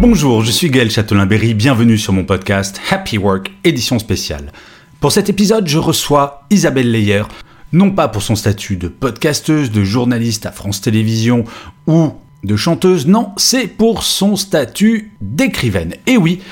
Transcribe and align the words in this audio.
Bonjour, 0.00 0.44
je 0.44 0.52
suis 0.52 0.70
Gaël 0.70 0.92
Châtelain-Berry, 0.92 1.54
bienvenue 1.54 1.98
sur 1.98 2.12
mon 2.12 2.22
podcast 2.22 2.80
Happy 2.88 3.18
Work, 3.18 3.50
édition 3.64 3.98
spéciale. 3.98 4.52
Pour 5.00 5.10
cet 5.10 5.28
épisode, 5.28 5.66
je 5.66 5.78
reçois 5.78 6.44
Isabelle 6.50 6.92
Leyer, 6.92 7.24
non 7.72 7.90
pas 7.90 8.06
pour 8.06 8.22
son 8.22 8.36
statut 8.36 8.76
de 8.76 8.86
podcasteuse, 8.86 9.72
de 9.72 9.82
journaliste 9.82 10.46
à 10.46 10.52
France 10.52 10.80
Télévisions 10.80 11.42
ou 11.88 12.12
de 12.44 12.54
chanteuse, 12.54 13.08
non, 13.08 13.32
c'est 13.38 13.66
pour 13.66 14.04
son 14.04 14.36
statut 14.36 15.10
d'écrivaine. 15.20 15.94
Et 16.06 16.16
oui, 16.16 16.42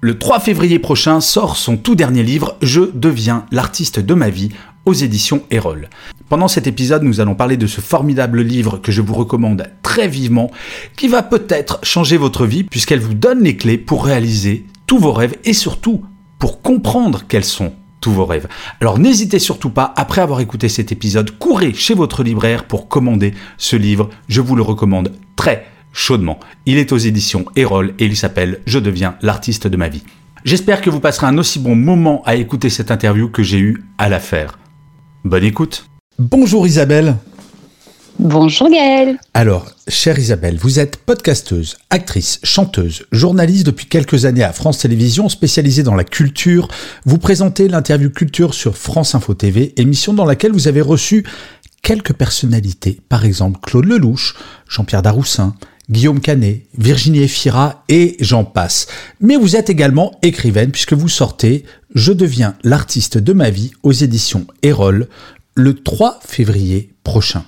le 0.00 0.18
3 0.18 0.40
février 0.40 0.80
prochain 0.80 1.20
sort 1.20 1.56
son 1.56 1.76
tout 1.76 1.94
dernier 1.94 2.24
livre, 2.24 2.56
Je 2.60 2.90
deviens 2.92 3.46
l'artiste 3.52 4.00
de 4.00 4.14
ma 4.14 4.30
vie, 4.30 4.48
aux 4.84 4.94
éditions 4.94 5.44
Erol. 5.52 5.90
Pendant 6.28 6.48
cet 6.48 6.66
épisode, 6.66 7.04
nous 7.04 7.20
allons 7.20 7.36
parler 7.36 7.56
de 7.56 7.68
ce 7.68 7.80
formidable 7.80 8.42
livre 8.42 8.78
que 8.78 8.90
je 8.90 9.00
vous 9.00 9.14
recommande 9.14 9.68
très 9.82 10.08
vivement, 10.08 10.50
qui 10.96 11.06
va 11.06 11.22
peut-être 11.22 11.78
changer 11.84 12.16
votre 12.16 12.46
vie 12.46 12.64
puisqu'elle 12.64 13.00
vous 13.00 13.14
donne 13.14 13.44
les 13.44 13.56
clés 13.56 13.78
pour 13.78 14.04
réaliser 14.04 14.66
tous 14.86 14.98
vos 14.98 15.12
rêves 15.12 15.36
et 15.44 15.52
surtout 15.52 16.02
pour 16.40 16.62
comprendre 16.62 17.22
quels 17.28 17.44
sont 17.44 17.72
tous 18.00 18.10
vos 18.10 18.26
rêves. 18.26 18.48
Alors 18.80 18.98
n'hésitez 18.98 19.38
surtout 19.38 19.70
pas, 19.70 19.94
après 19.96 20.20
avoir 20.20 20.40
écouté 20.40 20.68
cet 20.68 20.90
épisode, 20.90 21.30
courez 21.38 21.72
chez 21.72 21.94
votre 21.94 22.24
libraire 22.24 22.64
pour 22.64 22.88
commander 22.88 23.32
ce 23.56 23.76
livre. 23.76 24.10
Je 24.28 24.40
vous 24.40 24.56
le 24.56 24.62
recommande 24.62 25.12
très 25.36 25.66
chaudement. 25.92 26.40
Il 26.66 26.78
est 26.78 26.92
aux 26.92 26.98
éditions 26.98 27.44
Erol 27.54 27.94
et 28.00 28.04
il 28.04 28.16
s'appelle 28.16 28.60
Je 28.66 28.80
deviens 28.80 29.14
l'artiste 29.22 29.68
de 29.68 29.76
ma 29.76 29.88
vie. 29.88 30.02
J'espère 30.44 30.80
que 30.80 30.90
vous 30.90 31.00
passerez 31.00 31.26
un 31.26 31.38
aussi 31.38 31.58
bon 31.58 31.74
moment 31.74 32.22
à 32.24 32.34
écouter 32.34 32.68
cette 32.68 32.90
interview 32.90 33.28
que 33.28 33.42
j'ai 33.42 33.58
eu 33.58 33.84
à 33.98 34.08
la 34.08 34.20
faire. 34.20 34.58
Bonne 35.24 35.44
écoute. 35.44 35.86
Bonjour 36.18 36.66
Isabelle. 36.66 37.16
Bonjour 38.18 38.70
Gaël. 38.70 39.18
Alors, 39.34 39.66
chère 39.86 40.18
Isabelle, 40.18 40.56
vous 40.56 40.78
êtes 40.78 40.96
podcasteuse, 40.96 41.76
actrice, 41.90 42.40
chanteuse, 42.42 43.04
journaliste 43.12 43.66
depuis 43.66 43.84
quelques 43.84 44.24
années 44.24 44.42
à 44.42 44.54
France 44.54 44.78
Télévisions, 44.78 45.28
spécialisée 45.28 45.82
dans 45.82 45.94
la 45.94 46.04
culture. 46.04 46.68
Vous 47.04 47.18
présentez 47.18 47.68
l'interview 47.68 48.08
culture 48.08 48.54
sur 48.54 48.78
France 48.78 49.14
Info 49.14 49.34
TV, 49.34 49.74
émission 49.76 50.14
dans 50.14 50.24
laquelle 50.24 50.52
vous 50.52 50.68
avez 50.68 50.80
reçu 50.80 51.26
quelques 51.82 52.14
personnalités, 52.14 52.98
par 53.10 53.26
exemple 53.26 53.60
Claude 53.60 53.84
Lelouch, 53.84 54.36
Jean-Pierre 54.66 55.02
Daroussin, 55.02 55.54
Guillaume 55.88 56.20
Canet, 56.20 56.62
Virginie 56.76 57.22
Efira 57.22 57.84
et 57.88 58.16
j'en 58.20 58.44
passe. 58.44 58.88
Mais 59.20 59.36
vous 59.36 59.54
êtes 59.54 59.70
également 59.70 60.18
écrivaine 60.22 60.72
puisque 60.72 60.94
vous 60.94 61.08
sortez 61.08 61.64
Je 61.94 62.12
deviens 62.12 62.56
l'artiste 62.64 63.18
de 63.18 63.32
ma 63.32 63.50
vie 63.50 63.70
aux 63.84 63.92
éditions 63.92 64.46
Erol 64.62 65.08
le 65.56 65.74
3 65.74 66.20
février 66.22 66.90
prochain. 67.02 67.44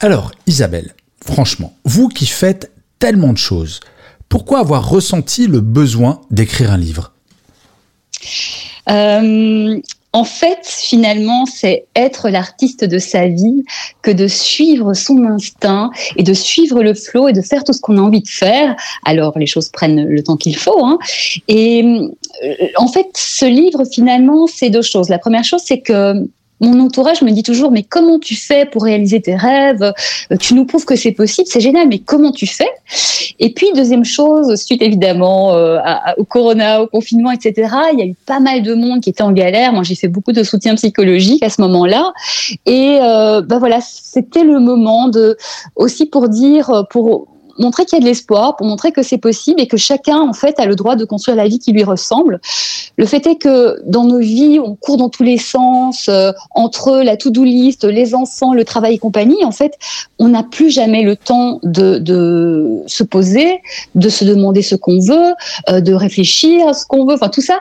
Alors, 0.00 0.30
Isabelle, 0.46 0.94
franchement, 1.24 1.74
vous 1.84 2.08
qui 2.08 2.26
faites 2.26 2.72
tellement 2.98 3.32
de 3.32 3.38
choses, 3.38 3.80
pourquoi 4.28 4.60
avoir 4.60 4.88
ressenti 4.88 5.46
le 5.46 5.60
besoin 5.60 6.22
d'écrire 6.30 6.72
un 6.72 6.78
livre? 6.78 7.12
Euh, 8.88 9.80
en 10.14 10.24
fait, 10.24 10.58
finalement, 10.64 11.46
c'est 11.46 11.86
être 11.96 12.28
l'artiste 12.28 12.84
de 12.84 12.98
sa 12.98 13.26
vie 13.26 13.64
que 14.02 14.10
de 14.10 14.28
suivre 14.28 14.92
son 14.94 15.24
instinct 15.24 15.90
et 16.16 16.22
de 16.22 16.34
suivre 16.34 16.82
le 16.82 16.94
flot 16.94 17.28
et 17.28 17.32
de 17.32 17.40
faire 17.40 17.64
tout 17.64 17.72
ce 17.72 17.80
qu'on 17.80 17.98
a 17.98 18.00
envie 18.00 18.22
de 18.22 18.28
faire. 18.28 18.76
Alors, 19.04 19.38
les 19.38 19.46
choses 19.46 19.68
prennent 19.68 20.06
le 20.06 20.22
temps 20.22 20.36
qu'il 20.36 20.56
faut. 20.56 20.84
Hein. 20.84 20.98
Et 21.48 21.82
euh, 22.44 22.54
en 22.76 22.88
fait, 22.88 23.08
ce 23.16 23.46
livre, 23.46 23.84
finalement, 23.84 24.46
c'est 24.46 24.70
deux 24.70 24.82
choses. 24.82 25.08
La 25.08 25.18
première 25.18 25.44
chose, 25.44 25.62
c'est 25.64 25.80
que 25.80 26.14
mon 26.62 26.80
entourage 26.80 27.22
me 27.22 27.30
dit 27.30 27.42
toujours 27.42 27.70
mais 27.70 27.82
comment 27.82 28.18
tu 28.18 28.34
fais 28.34 28.66
pour 28.66 28.84
réaliser 28.84 29.20
tes 29.20 29.34
rêves? 29.34 29.82
Euh, 29.82 30.36
Tu 30.40 30.54
nous 30.54 30.64
prouves 30.64 30.84
que 30.84 30.96
c'est 30.96 31.12
possible, 31.12 31.48
c'est 31.48 31.60
génial, 31.60 31.88
mais 31.88 31.98
comment 31.98 32.32
tu 32.32 32.46
fais? 32.46 32.70
Et 33.38 33.52
puis 33.52 33.66
deuxième 33.74 34.04
chose, 34.04 34.54
suite 34.56 34.82
évidemment 34.82 35.54
euh, 35.54 35.78
au 36.16 36.24
corona, 36.24 36.82
au 36.82 36.86
confinement, 36.86 37.32
etc. 37.32 37.68
Il 37.92 37.98
y 37.98 38.02
a 38.02 38.06
eu 38.06 38.14
pas 38.26 38.40
mal 38.40 38.62
de 38.62 38.74
monde 38.74 39.00
qui 39.00 39.10
était 39.10 39.22
en 39.22 39.32
galère. 39.32 39.72
Moi, 39.72 39.82
j'ai 39.82 39.94
fait 39.94 40.08
beaucoup 40.08 40.32
de 40.32 40.42
soutien 40.42 40.74
psychologique 40.76 41.42
à 41.42 41.50
ce 41.50 41.60
moment-là, 41.62 42.12
et 42.66 42.98
euh, 43.02 43.42
bah 43.42 43.58
voilà, 43.58 43.80
c'était 43.80 44.44
le 44.44 44.60
moment 44.60 45.08
de 45.08 45.36
aussi 45.76 46.06
pour 46.06 46.28
dire 46.28 46.86
pour 46.90 47.31
montrer 47.58 47.84
qu'il 47.84 47.98
y 47.98 48.00
a 48.00 48.02
de 48.02 48.08
l'espoir, 48.08 48.56
pour 48.56 48.66
montrer 48.66 48.92
que 48.92 49.02
c'est 49.02 49.18
possible 49.18 49.60
et 49.60 49.66
que 49.66 49.76
chacun, 49.76 50.18
en 50.18 50.32
fait, 50.32 50.58
a 50.58 50.66
le 50.66 50.74
droit 50.74 50.96
de 50.96 51.04
construire 51.04 51.36
la 51.36 51.48
vie 51.48 51.58
qui 51.58 51.72
lui 51.72 51.84
ressemble. 51.84 52.40
Le 52.96 53.06
fait 53.06 53.26
est 53.26 53.36
que 53.36 53.80
dans 53.86 54.04
nos 54.04 54.18
vies, 54.18 54.58
on 54.58 54.74
court 54.74 54.96
dans 54.96 55.08
tous 55.08 55.22
les 55.22 55.38
sens, 55.38 56.08
euh, 56.08 56.32
entre 56.54 57.02
la 57.02 57.16
to-do 57.16 57.44
list, 57.44 57.84
les 57.84 58.14
enfants, 58.14 58.52
le 58.52 58.64
travail 58.64 58.94
et 58.94 58.98
compagnie. 58.98 59.44
En 59.44 59.52
fait, 59.52 59.78
on 60.18 60.28
n'a 60.28 60.42
plus 60.42 60.70
jamais 60.70 61.02
le 61.02 61.16
temps 61.16 61.60
de, 61.62 61.98
de, 61.98 62.82
se 62.86 63.02
poser, 63.02 63.60
de 63.94 64.08
se 64.08 64.24
demander 64.24 64.62
ce 64.62 64.74
qu'on 64.74 64.98
veut, 64.98 65.34
euh, 65.70 65.80
de 65.80 65.94
réfléchir 65.94 66.68
à 66.68 66.74
ce 66.74 66.86
qu'on 66.86 67.06
veut, 67.06 67.14
enfin 67.14 67.28
tout 67.28 67.40
ça. 67.40 67.60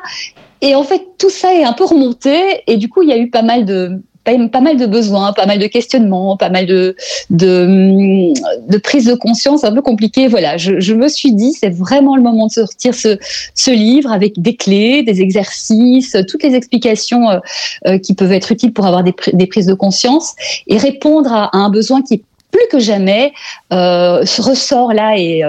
Et 0.62 0.75
en 0.75 0.84
fait, 0.84 1.01
tout 1.18 1.30
ça 1.30 1.53
est 1.53 1.63
un 1.63 1.74
peu 1.74 1.85
remonté 1.85 2.62
et 2.68 2.78
du 2.78 2.88
coup, 2.88 3.01
il 3.01 3.09
y 3.09 3.13
a 3.13 3.18
eu 3.18 3.30
pas 3.30 3.41
mal 3.41 3.66
de 3.66 4.01
pas, 4.24 4.62
mal 4.62 4.78
de 4.78 4.86
besoins, 4.86 5.34
pas 5.34 5.46
mal 5.46 5.59
de 5.59 5.68
questionnements, 5.68 6.38
pas 6.38 6.50
mal 6.50 6.66
de, 6.66 6.96
de, 7.30 8.34
de 8.70 8.78
prise 8.78 9.06
de 9.06 9.16
conscience 9.16 9.64
un 9.64 9.72
peu 9.72 9.82
compliquée. 9.82 10.28
Voilà, 10.28 10.58
je, 10.58 10.80
je 10.80 10.94
me 10.94 11.08
suis 11.08 11.34
dit, 11.34 11.54
c'est 11.54 11.74
vraiment 11.74 12.16
le 12.16 12.22
moment 12.22 12.48
de 12.48 12.52
sortir 12.52 12.94
ce, 12.94 13.18
ce 13.56 13.72
livre 13.72 14.12
avec 14.12 14.42
des 14.42 14.56
clés, 14.56 15.04
des 15.04 15.22
exercices, 15.22 16.16
toutes 16.28 16.44
les 16.44 16.56
explications 16.56 17.30
euh, 17.30 17.40
euh, 17.88 17.98
qui 17.98 18.14
peuvent 18.14 18.31
être 18.31 18.52
utiles 18.52 18.74
pour 18.74 18.86
avoir 18.86 19.04
des, 19.04 19.14
des 19.34 19.48
prises 19.48 19.66
de 19.66 19.74
conscience 19.74 20.34
et 20.68 20.78
répondre 20.78 21.31
à, 21.34 21.56
un 21.58 21.70
besoin 21.70 22.02
qui 22.02 22.16
est 22.16 22.24
plus 22.52 22.68
que 22.70 22.80
jamais 22.80 23.31
euh, 23.72 24.26
ressort 24.40 24.94
là 24.94 25.18
et, 25.18 25.42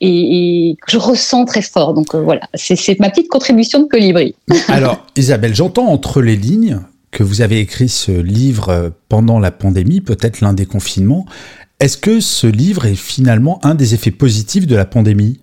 et, 0.00 0.76
je 0.88 0.96
ressens 0.96 1.44
très 1.44 1.60
fort. 1.60 1.92
Donc 1.92 2.14
voilà, 2.14 2.40
c'est 2.54 2.98
ma 2.98 3.10
petite 3.10 3.28
contribution 3.28 3.80
de 3.80 3.84
colibri. 3.84 4.34
Alors 4.68 5.04
Isabelle, 5.16 5.54
j'entends 5.54 5.88
entre 5.88 6.22
les 6.22 6.36
lignes 6.36 6.80
que 7.10 7.22
vous 7.22 7.40
avez 7.40 7.60
écrit 7.60 7.88
ce 7.88 8.12
livre 8.12 8.92
pendant 9.08 9.38
la 9.38 9.50
pandémie, 9.50 10.00
peut-être 10.00 10.40
l'un 10.40 10.52
des 10.52 10.66
confinements. 10.66 11.26
Est-ce 11.80 11.96
que 11.96 12.20
ce 12.20 12.46
livre 12.46 12.86
est 12.86 12.94
finalement 12.94 13.64
un 13.64 13.74
des 13.74 13.94
effets 13.94 14.10
positifs 14.10 14.66
de 14.66 14.76
la 14.76 14.84
pandémie? 14.84 15.40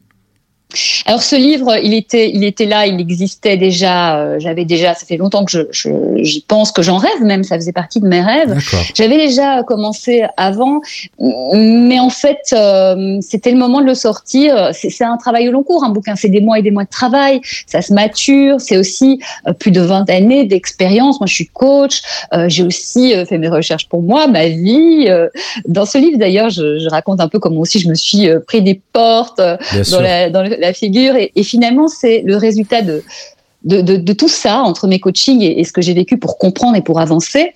Alors 1.06 1.22
ce 1.22 1.38
livre, 1.38 1.78
il 1.82 1.94
était, 1.94 2.30
il 2.30 2.44
était 2.44 2.66
là, 2.66 2.88
il 2.88 3.00
existait 3.00 3.56
déjà. 3.56 4.18
Euh, 4.18 4.36
j'avais 4.40 4.66
déjà, 4.66 4.94
ça 4.94 5.06
fait 5.06 5.16
longtemps 5.16 5.46
que 5.46 5.52
je, 5.52 5.62
je 5.72 5.90
j'y 6.18 6.42
pense, 6.42 6.74
que 6.74 6.82
j'en 6.82 6.98
rêve 6.98 7.22
même. 7.22 7.46
Ça 7.46 7.56
faisait 7.56 7.72
partie 7.72 8.02
de 8.02 8.08
mes 8.08 8.22
rêves. 8.22 8.58
J'avais 8.94 9.18
déjà 9.18 9.64
commencé 9.64 10.26
avant, 10.36 10.82
mais 11.20 12.00
en 12.00 12.10
fait, 12.10 12.40
euh, 12.52 13.18
c'était 13.22 13.52
le 13.52 13.58
moment 13.58 13.80
de 13.80 13.86
le 13.86 13.96
sortir. 13.96 14.72
C'est 14.74 15.04
un 15.06 15.16
travail 15.16 15.48
au 15.48 15.54
long 15.54 15.64
cours, 15.64 15.86
un 15.86 15.90
bouquin. 15.90 16.16
C'est 16.18 16.28
des 16.28 16.42
mois 16.42 16.60
et 16.60 16.62
des 16.62 16.72
mois 16.72 16.84
de 16.84 16.90
travail. 16.90 17.40
Ça 17.66 17.82
se 17.82 17.94
mature. 17.94 18.60
C'est 18.60 18.78
aussi 18.78 19.22
euh, 19.48 19.54
plus 19.54 19.72
de 19.72 19.80
20 19.80 20.10
années 20.10 20.44
d'expérience. 20.44 21.22
Moi, 21.22 21.28
je 21.28 21.34
suis 21.34 21.48
coach. 21.48 22.02
J'ai 22.48 22.64
aussi 22.64 23.14
fait 23.26 23.38
mes 23.38 23.48
recherches 23.48 23.88
pour 23.88 24.02
moi, 24.02 24.28
ma 24.28 24.48
vie. 24.48 25.08
Dans 25.68 25.86
ce 25.86 25.98
livre, 25.98 26.18
d'ailleurs, 26.18 26.50
je, 26.50 26.80
je, 26.80 26.90
raconte 26.90 27.22
un 27.22 27.28
peu 27.28 27.40
comment 27.40 27.62
aussi 27.62 27.80
je 27.80 27.88
me 27.88 27.96
suis 27.96 28.28
pris 28.48 28.62
des 28.62 28.80
portes 28.92 29.38
dans, 29.38 30.02
la, 30.02 30.30
dans 30.30 30.42
la 30.60 30.74
figure. 30.74 31.16
Et, 31.16 31.44
finalement, 31.44 31.88
c'est 31.88 32.24
le 32.26 32.36
résultat 32.36 32.82
de, 32.82 33.04
de, 33.64 34.14
tout 34.14 34.28
ça 34.28 34.60
entre 34.60 34.88
mes 34.88 35.00
coachings 35.00 35.42
et, 35.42 35.64
ce 35.64 35.72
que 35.72 35.82
j'ai 35.82 35.94
vécu 35.94 36.18
pour 36.18 36.38
comprendre 36.38 36.76
et 36.76 36.82
pour 36.82 37.00
avancer. 37.00 37.54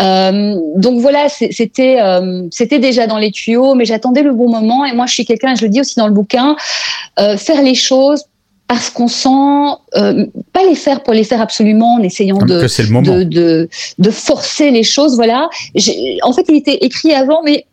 Euh, 0.00 0.56
donc 0.76 1.00
voilà, 1.00 1.28
c'était 1.28 2.00
euh, 2.00 2.46
c'était 2.50 2.78
déjà 2.78 3.06
dans 3.06 3.18
les 3.18 3.30
tuyaux, 3.30 3.74
mais 3.74 3.84
j'attendais 3.84 4.22
le 4.22 4.32
bon 4.32 4.50
moment. 4.50 4.84
Et 4.84 4.92
moi, 4.92 5.06
je 5.06 5.14
suis 5.14 5.24
quelqu'un, 5.24 5.54
je 5.54 5.62
le 5.62 5.68
dis 5.68 5.80
aussi 5.80 5.96
dans 5.96 6.06
le 6.06 6.12
bouquin, 6.12 6.56
euh, 7.20 7.36
faire 7.36 7.62
les 7.62 7.74
choses 7.74 8.24
parce 8.66 8.88
qu'on 8.88 9.08
sent 9.08 9.76
pas 10.52 10.64
les 10.66 10.74
faire 10.74 11.02
pour 11.02 11.12
les 11.12 11.22
faire 11.22 11.40
absolument 11.40 11.96
en 11.96 12.02
essayant 12.02 12.38
de 12.38 12.62
de, 12.62 13.22
de, 13.24 13.68
de, 13.98 14.10
forcer 14.10 14.70
les 14.70 14.82
choses. 14.82 15.16
Voilà. 15.16 15.48
En 16.22 16.32
fait, 16.32 16.46
il 16.48 16.56
était 16.56 16.78
écrit 16.78 17.12
avant, 17.12 17.42
mais 17.44 17.66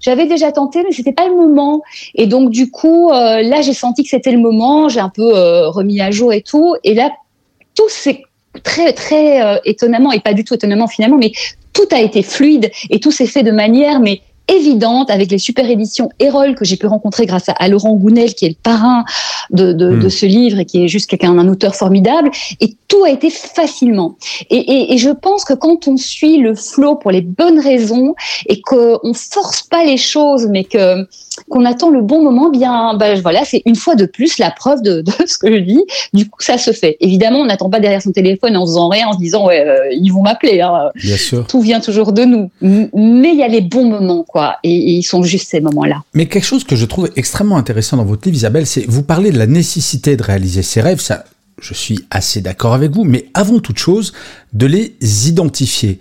j'avais 0.00 0.26
déjà 0.26 0.52
tenté, 0.52 0.82
mais 0.82 0.92
c'était 0.92 1.12
pas 1.12 1.28
le 1.28 1.34
moment. 1.34 1.82
Et 2.14 2.26
donc 2.26 2.50
du 2.50 2.70
coup, 2.70 3.10
euh, 3.10 3.42
là, 3.42 3.62
j'ai 3.62 3.74
senti 3.74 4.02
que 4.02 4.08
c'était 4.08 4.32
le 4.32 4.38
moment. 4.38 4.88
J'ai 4.88 5.00
un 5.00 5.08
peu 5.08 5.36
euh, 5.36 5.68
remis 5.68 6.00
à 6.00 6.10
jour 6.10 6.32
et 6.32 6.42
tout. 6.42 6.76
Et 6.84 6.94
là, 6.94 7.10
tout 7.74 7.88
s'est 7.88 8.22
très 8.62 8.92
très 8.92 9.60
étonnamment 9.64 10.12
et 10.12 10.20
pas 10.20 10.32
du 10.32 10.44
tout 10.44 10.54
étonnamment 10.54 10.86
finalement, 10.86 11.18
mais 11.18 11.32
tout 11.72 11.88
a 11.90 12.00
été 12.00 12.22
fluide 12.22 12.70
et 12.88 13.00
tout 13.00 13.10
s'est 13.10 13.26
fait 13.26 13.42
de 13.42 13.50
manière 13.50 13.98
mais 13.98 14.20
évidente 14.48 15.10
avec 15.10 15.30
les 15.30 15.38
super 15.38 15.68
éditions 15.68 16.10
Erol 16.18 16.54
que 16.54 16.64
j'ai 16.64 16.76
pu 16.76 16.86
rencontrer 16.86 17.26
grâce 17.26 17.46
à, 17.48 17.68
Laurent 17.68 17.94
Gounel 17.94 18.34
qui 18.34 18.44
est 18.44 18.50
le 18.50 18.56
parrain 18.62 19.04
de, 19.50 19.72
de, 19.72 19.96
de, 19.96 20.06
hmm. 20.06 20.10
ce 20.10 20.26
livre 20.26 20.58
et 20.58 20.64
qui 20.64 20.84
est 20.84 20.88
juste 20.88 21.08
quelqu'un 21.08 21.38
un 21.38 21.48
auteur 21.48 21.74
formidable. 21.74 22.30
Et 22.60 22.76
tout 22.88 23.04
a 23.04 23.10
été 23.10 23.30
facilement. 23.30 24.16
Et, 24.50 24.56
et, 24.56 24.94
et, 24.94 24.98
je 24.98 25.10
pense 25.10 25.44
que 25.44 25.54
quand 25.54 25.88
on 25.88 25.96
suit 25.96 26.38
le 26.38 26.54
flot 26.54 26.96
pour 26.96 27.10
les 27.10 27.22
bonnes 27.22 27.58
raisons 27.58 28.14
et 28.46 28.60
qu'on 28.60 29.14
force 29.14 29.62
pas 29.62 29.84
les 29.84 29.96
choses 29.96 30.46
mais 30.50 30.64
que 30.64 31.06
qu'on 31.48 31.64
attend 31.64 31.90
le 31.90 32.00
bon 32.00 32.22
moment 32.22 32.48
bien 32.48 32.94
ben 32.94 33.20
voilà 33.20 33.44
c'est 33.44 33.62
une 33.66 33.74
fois 33.74 33.96
de 33.96 34.06
plus 34.06 34.38
la 34.38 34.52
preuve 34.52 34.82
de, 34.82 35.00
de, 35.00 35.12
ce 35.26 35.36
que 35.36 35.52
je 35.52 35.60
dis 35.60 35.82
du 36.12 36.28
coup 36.28 36.40
ça 36.40 36.58
se 36.58 36.72
fait. 36.72 36.96
Évidemment 37.00 37.40
on 37.40 37.46
n'attend 37.46 37.70
pas 37.70 37.80
derrière 37.80 38.02
son 38.02 38.12
téléphone 38.12 38.56
en 38.56 38.64
faisant 38.66 38.88
rien 38.88 39.08
en 39.08 39.12
se 39.14 39.18
disant 39.18 39.46
ouais 39.46 39.66
euh, 39.66 39.88
ils 39.92 40.10
vont 40.10 40.22
m'appeler 40.22 40.60
hein. 40.60 40.90
bien 40.94 41.16
sûr. 41.16 41.46
Tout 41.46 41.60
vient 41.60 41.80
toujours 41.80 42.12
de 42.12 42.24
nous. 42.24 42.50
Mais 42.60 43.30
il 43.30 43.36
y 43.36 43.42
a 43.42 43.48
les 43.48 43.60
bons 43.60 43.84
moments 43.84 44.24
et, 44.62 44.70
ils 44.70 45.02
sont 45.02 45.22
juste 45.22 45.50
ces 45.50 45.60
moments-là. 45.60 46.02
Mais 46.14 46.26
quelque 46.26 46.44
chose 46.44 46.64
que 46.64 46.76
je 46.76 46.86
trouve 46.86 47.10
extrêmement 47.16 47.56
intéressant 47.56 47.96
dans 47.96 48.04
votre 48.04 48.26
livre, 48.26 48.36
Isabelle, 48.36 48.66
c'est 48.66 48.84
vous 48.88 49.02
parlez 49.02 49.30
de 49.30 49.38
la 49.38 49.46
nécessité 49.46 50.16
de 50.16 50.22
réaliser 50.22 50.62
ses 50.62 50.80
rêves. 50.80 51.00
Ça, 51.00 51.24
je 51.60 51.74
suis 51.74 52.04
assez 52.10 52.40
d'accord 52.40 52.74
avec 52.74 52.92
vous, 52.92 53.04
mais 53.04 53.26
avant 53.34 53.58
toute 53.60 53.78
chose, 53.78 54.12
de 54.52 54.66
les 54.66 54.96
identifier. 55.28 56.00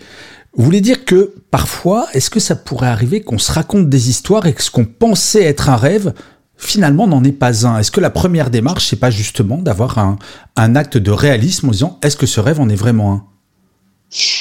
Vous 0.56 0.64
voulez 0.66 0.82
dire 0.82 1.06
que 1.06 1.34
parfois, 1.52 2.08
est-ce 2.14 2.30
que 2.30 2.40
ça 2.40 2.56
pourrait 2.56 2.88
arriver 2.88 3.22
qu'on 3.22 3.40
se 3.40 3.52
raconte 3.52 3.90
des 3.90 4.10
histoires 4.10 4.46
et 4.46 4.54
que 4.54 4.62
ce 4.62 4.72
qu'on 4.72 4.86
pensait 4.86 5.44
être 5.44 5.70
un 5.70 5.76
rêve, 5.76 6.14
finalement 6.58 7.08
n'en 7.08 7.24
est 7.24 7.32
pas 7.32 7.66
un? 7.66 7.80
Est-ce 7.80 7.92
que 7.92 8.02
la 8.02 8.12
première 8.12 8.50
démarche, 8.50 8.88
c'est 8.88 9.00
pas 9.00 9.10
justement 9.10 9.58
d'avoir 9.58 9.98
un, 9.98 10.18
un 10.56 10.76
acte 10.76 10.98
de 10.98 11.12
réalisme 11.12 11.70
en 11.70 11.72
disant 11.72 12.00
est-ce 12.04 12.18
que 12.18 12.28
ce 12.28 12.40
rêve 12.40 12.60
en 12.60 12.70
est 12.70 12.76
vraiment 12.76 13.14
un? 13.14 13.24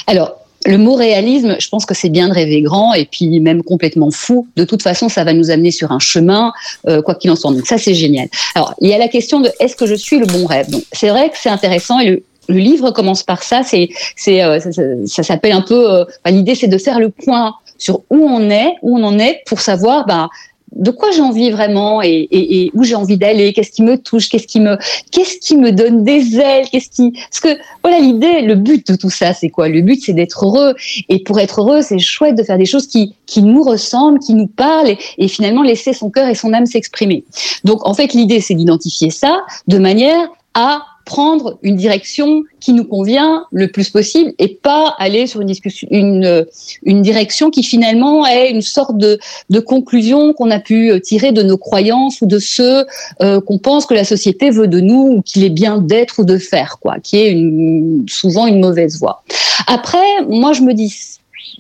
Alors, 0.07 0.42
le 0.65 0.79
mot 0.79 0.95
réalisme, 0.95 1.57
je 1.59 1.69
pense 1.69 1.87
que 1.87 1.95
c'est 1.95 2.09
bien 2.09 2.29
de 2.29 2.35
rêver 2.35 2.63
grand 2.63 2.95
et 2.95 3.05
puis 3.05 3.41
même 3.41 3.63
complètement 3.63 4.11
fou. 4.11 4.47
De 4.57 4.65
toute 4.65 4.83
façon, 4.83 5.09
ça 5.09 5.25
va 5.25 5.33
nous 5.33 5.51
amener 5.51 5.71
sur 5.71 5.93
un 5.93 5.99
chemin, 5.99 6.53
euh, 6.89 7.03
quoi 7.03 7.15
qu'il 7.15 7.31
en 7.31 7.37
soit. 7.37 7.53
Donc 7.53 7.67
ça, 7.67 7.79
c'est 7.79 7.95
génial. 7.95 8.29
Alors, 8.55 8.75
il 8.81 8.89
y 8.89 8.95
a 8.95 8.99
la 8.99 9.09
question 9.09 9.41
de 9.41 9.51
est-ce 9.61 9.77
que 9.77 9.87
je 9.87 9.95
suis 9.95 10.19
le 10.19 10.27
bon 10.27 10.47
rêve? 10.47 10.71
Donc, 10.71 10.83
c'est 10.93 11.09
vrai 11.09 11.31
que 11.31 11.37
c'est 11.37 11.49
intéressant 11.49 11.99
et 11.99 12.11
le, 12.11 12.23
le 12.49 12.59
livre 12.59 12.91
commence 12.91 13.23
par 13.23 13.43
ça. 13.43 13.63
C'est, 13.63 13.89
c'est, 14.17 14.43
euh, 14.43 14.59
ça, 15.07 15.23
s'appelle 15.23 15.53
un 15.53 15.63
peu. 15.63 15.93
Euh, 15.93 16.05
l'idée, 16.27 16.55
c'est 16.55 16.69
de 16.69 16.79
faire 16.79 16.99
le 16.99 17.11
point 17.11 17.55
sur 17.79 18.03
où 18.11 18.29
on 18.29 18.49
est, 18.51 18.75
où 18.83 18.97
on 18.97 19.03
en 19.03 19.19
est, 19.19 19.43
pour 19.47 19.61
savoir, 19.61 20.07
bah, 20.07 20.29
de 20.75 20.91
quoi 20.91 21.11
j'ai 21.11 21.21
envie 21.21 21.51
vraiment 21.51 22.01
et, 22.03 22.71
où 22.75 22.85
j'ai 22.85 22.95
envie 22.95 23.17
d'aller, 23.17 23.53
qu'est-ce 23.53 23.71
qui 23.71 23.83
me 23.83 23.97
touche, 23.97 24.29
qu'est-ce 24.29 24.47
qui 24.47 24.61
me, 24.61 24.77
qu'est-ce 25.11 25.39
qui 25.39 25.57
me 25.57 25.73
donne 25.73 26.05
des 26.05 26.39
ailes, 26.39 26.67
qu'est-ce 26.71 26.91
qui, 26.91 27.13
parce 27.13 27.41
que 27.41 27.61
voilà 27.83 27.99
l'idée, 27.99 28.43
le 28.43 28.55
but 28.55 28.87
de 28.91 28.97
tout 28.97 29.11
ça, 29.11 29.35
c'est 29.35 29.51
quoi? 29.51 29.69
Le 29.69 29.81
but, 29.81 30.03
c'est 30.03 30.13
d'être 30.13 30.47
heureux 30.47 30.75
et 31.09 31.23
pour 31.23 31.39
être 31.41 31.61
heureux, 31.61 31.83
c'est 31.83 31.99
chouette 31.99 32.37
de 32.37 32.43
faire 32.43 32.59
des 32.59 32.67
choses 32.67 32.87
qui 32.87 33.15
qui 33.27 33.43
nous 33.43 33.63
ressemblent, 33.63 34.19
qui 34.19 34.35
nous 34.35 34.47
parlent 34.47 34.89
et, 34.89 34.99
et 35.19 35.29
finalement 35.29 35.63
laisser 35.63 35.93
son 35.93 36.11
cœur 36.11 36.29
et 36.29 36.35
son 36.35 36.53
âme 36.53 36.67
s'exprimer. 36.67 37.25
Donc 37.65 37.87
en 37.87 37.95
fait, 37.95 38.13
l'idée, 38.13 38.41
c'est 38.41 38.55
d'identifier 38.55 39.11
ça 39.11 39.43
de 39.69 39.79
manière 39.79 40.29
à 40.55 40.83
prendre 41.05 41.59
une 41.63 41.77
direction 41.77 42.45
qui 42.61 42.73
nous 42.73 42.85
convient 42.85 43.45
le 43.51 43.69
plus 43.69 43.91
possible 43.91 44.33
et 44.39 44.49
pas 44.49 44.95
aller 44.99 45.27
sur 45.27 45.41
une 45.41 45.49
discussion, 45.49 45.89
une, 45.91 46.47
une 46.85 47.03
direction 47.03 47.51
qui 47.51 47.63
finalement 47.63 48.27
est 48.27 48.51
une 48.51 48.63
sorte 48.63 48.97
de, 48.97 49.19
de 49.51 49.61
conclusion 49.61 50.33
qu'on 50.33 50.51
a 50.51 50.61
pu 50.61 50.93
tirer 51.03 51.33
de 51.33 51.43
nos 51.43 51.59
croyances 51.59 52.21
ou 52.21 52.27
de 52.27 52.39
ceux 52.39 52.87
euh, 53.21 53.41
qu'on 53.41 53.59
pense 53.59 53.87
que 53.87 53.95
la 53.95 54.05
société 54.05 54.51
veut 54.51 54.69
de 54.69 54.81
nous 54.81 55.17
ou 55.17 55.23
qu'il 55.23 55.45
est 55.45 55.51
bien 55.51 55.79
d'être 55.79 56.21
ou 56.21 56.25
de 56.25 56.39
faire, 56.39 56.79
quoi, 56.81 56.97
qui 57.03 57.19
est 57.19 57.31
une, 57.31 58.05
souvent 58.09 58.47
une 58.47 58.61
mauvaise 58.61 58.99
voie. 58.99 59.23
Après, 59.67 59.99
moi, 60.29 60.53
je 60.53 60.63
me 60.63 60.75
dis 60.75 61.19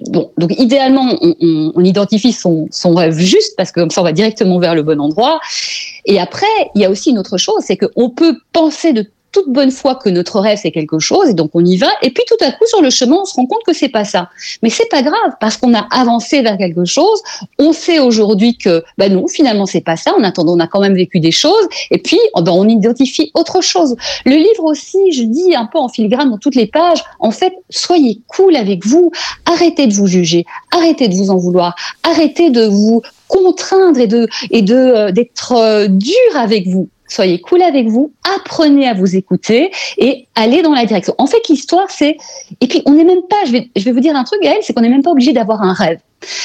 Bon, 0.09 0.31
donc 0.39 0.59
idéalement, 0.59 1.17
on, 1.21 1.35
on, 1.41 1.73
on 1.75 1.85
identifie 1.85 2.33
son, 2.33 2.67
son, 2.71 2.94
rêve 2.94 3.19
juste 3.19 3.55
parce 3.56 3.71
que 3.71 3.81
comme 3.81 3.91
ça, 3.91 4.00
on 4.00 4.05
va 4.05 4.12
directement 4.12 4.59
vers 4.59 4.75
le 4.75 4.83
bon 4.83 5.00
endroit. 5.00 5.41
Et 6.06 6.19
après, 6.19 6.47
il 6.75 6.83
y 6.83 6.85
a 6.85 6.91
aussi 6.91 7.11
une 7.11 7.19
autre 7.19 7.37
chose, 7.37 7.62
c'est 7.62 7.77
qu'on 7.77 8.11
peut 8.11 8.37
penser 8.53 8.93
de 8.93 9.06
toute 9.32 9.49
bonne 9.49 9.70
foi 9.70 9.96
que 9.96 10.08
notre 10.08 10.38
rêve 10.40 10.58
c'est 10.61 10.70
quelque 10.70 10.99
chose 10.99 11.29
et 11.29 11.34
donc 11.34 11.50
on 11.55 11.64
y 11.64 11.76
va 11.76 11.88
et 12.02 12.11
puis 12.11 12.23
tout 12.29 12.37
à 12.44 12.52
coup 12.52 12.67
sur 12.67 12.82
le 12.82 12.90
chemin 12.90 13.17
on 13.23 13.25
se 13.25 13.34
rend 13.34 13.46
compte 13.46 13.62
que 13.67 13.73
c'est 13.73 13.88
pas 13.88 14.05
ça. 14.05 14.31
Mais 14.62 14.70
c'est 14.70 14.88
pas 14.88 15.02
grave 15.02 15.32
parce 15.40 15.56
qu'on 15.56 15.75
a 15.75 15.87
avancé 15.90 16.43
vers 16.43 16.58
quelque 16.58 16.84
chose 16.84 17.20
on 17.58 17.73
sait 17.73 17.99
aujourd'hui 17.99 18.56
que 18.56 18.84
bah 18.99 19.08
non 19.08 19.26
finalement 19.26 19.67
c'est 19.67 19.81
pas 19.81 19.96
ça 19.96 20.14
en 20.17 20.23
attendant 20.23 20.55
on 20.55 20.61
a 20.61 20.67
quand 20.67 20.81
même 20.81 20.94
vécu 20.94 21.19
des 21.19 21.32
choses 21.32 21.67
et 21.90 21.99
puis 21.99 22.19
oh 22.34 22.43
ben, 22.43 22.52
on 22.52 22.69
identifie 22.69 23.31
autre 23.34 23.62
chose. 23.62 23.96
Le 24.26 24.37
livre 24.37 24.64
aussi 24.64 25.12
je 25.12 25.23
dis 25.23 25.55
un 25.55 25.67
peu 25.67 25.79
en 25.79 25.88
filigrane 25.88 26.31
dans 26.31 26.38
toutes 26.38 26.55
les 26.55 26.67
pages 26.67 27.02
en 27.19 27.31
fait 27.31 27.55
soyez 27.70 28.20
cool 28.29 28.55
avec 28.56 28.87
vous 28.87 29.11
arrêtez 29.46 29.87
de 29.87 29.94
vous 29.94 30.06
juger 30.06 30.44
arrêtez 30.70 31.08
de 31.08 31.14
vous 31.14 31.31
en 31.31 31.37
vouloir 31.37 31.75
arrêtez 32.02 32.50
de 32.50 32.67
vous 32.67 33.02
contraindre 33.29 33.99
et 33.99 34.06
de 34.06 34.29
et 34.50 34.62
de 34.62 34.75
euh, 34.75 35.11
d'être 35.11 35.52
euh, 35.52 35.88
dur 35.88 36.37
avec 36.37 36.67
vous 36.67 36.88
soyez 37.12 37.41
cool 37.41 37.62
avec 37.62 37.88
vous, 37.88 38.12
apprenez 38.37 38.88
à 38.88 38.94
vous 38.94 39.17
écouter 39.17 39.70
et 39.99 40.26
allez 40.35 40.62
dans 40.62 40.73
la 40.73 40.85
direction. 40.87 41.14
En 41.19 41.26
fait, 41.26 41.49
l'histoire, 41.49 41.91
c'est... 41.91 42.17
Et 42.61 42.67
puis, 42.67 42.82
on 42.87 42.93
n'est 42.93 43.05
même 43.05 43.23
pas, 43.29 43.37
je 43.47 43.53
vais, 43.53 43.70
je 43.76 43.85
vais 43.85 43.93
vous 43.93 44.00
dire 44.00 44.17
un 44.17 44.25
truc, 44.25 44.41
Gaëlle, 44.43 44.59
c'est 44.62 44.73
qu'on 44.73 44.81
n'est 44.81 44.88
même 44.88 45.03
pas 45.03 45.11
obligé 45.11 45.32
d'avoir 45.32 45.62
un 45.62 45.73
rêve. 45.73 45.99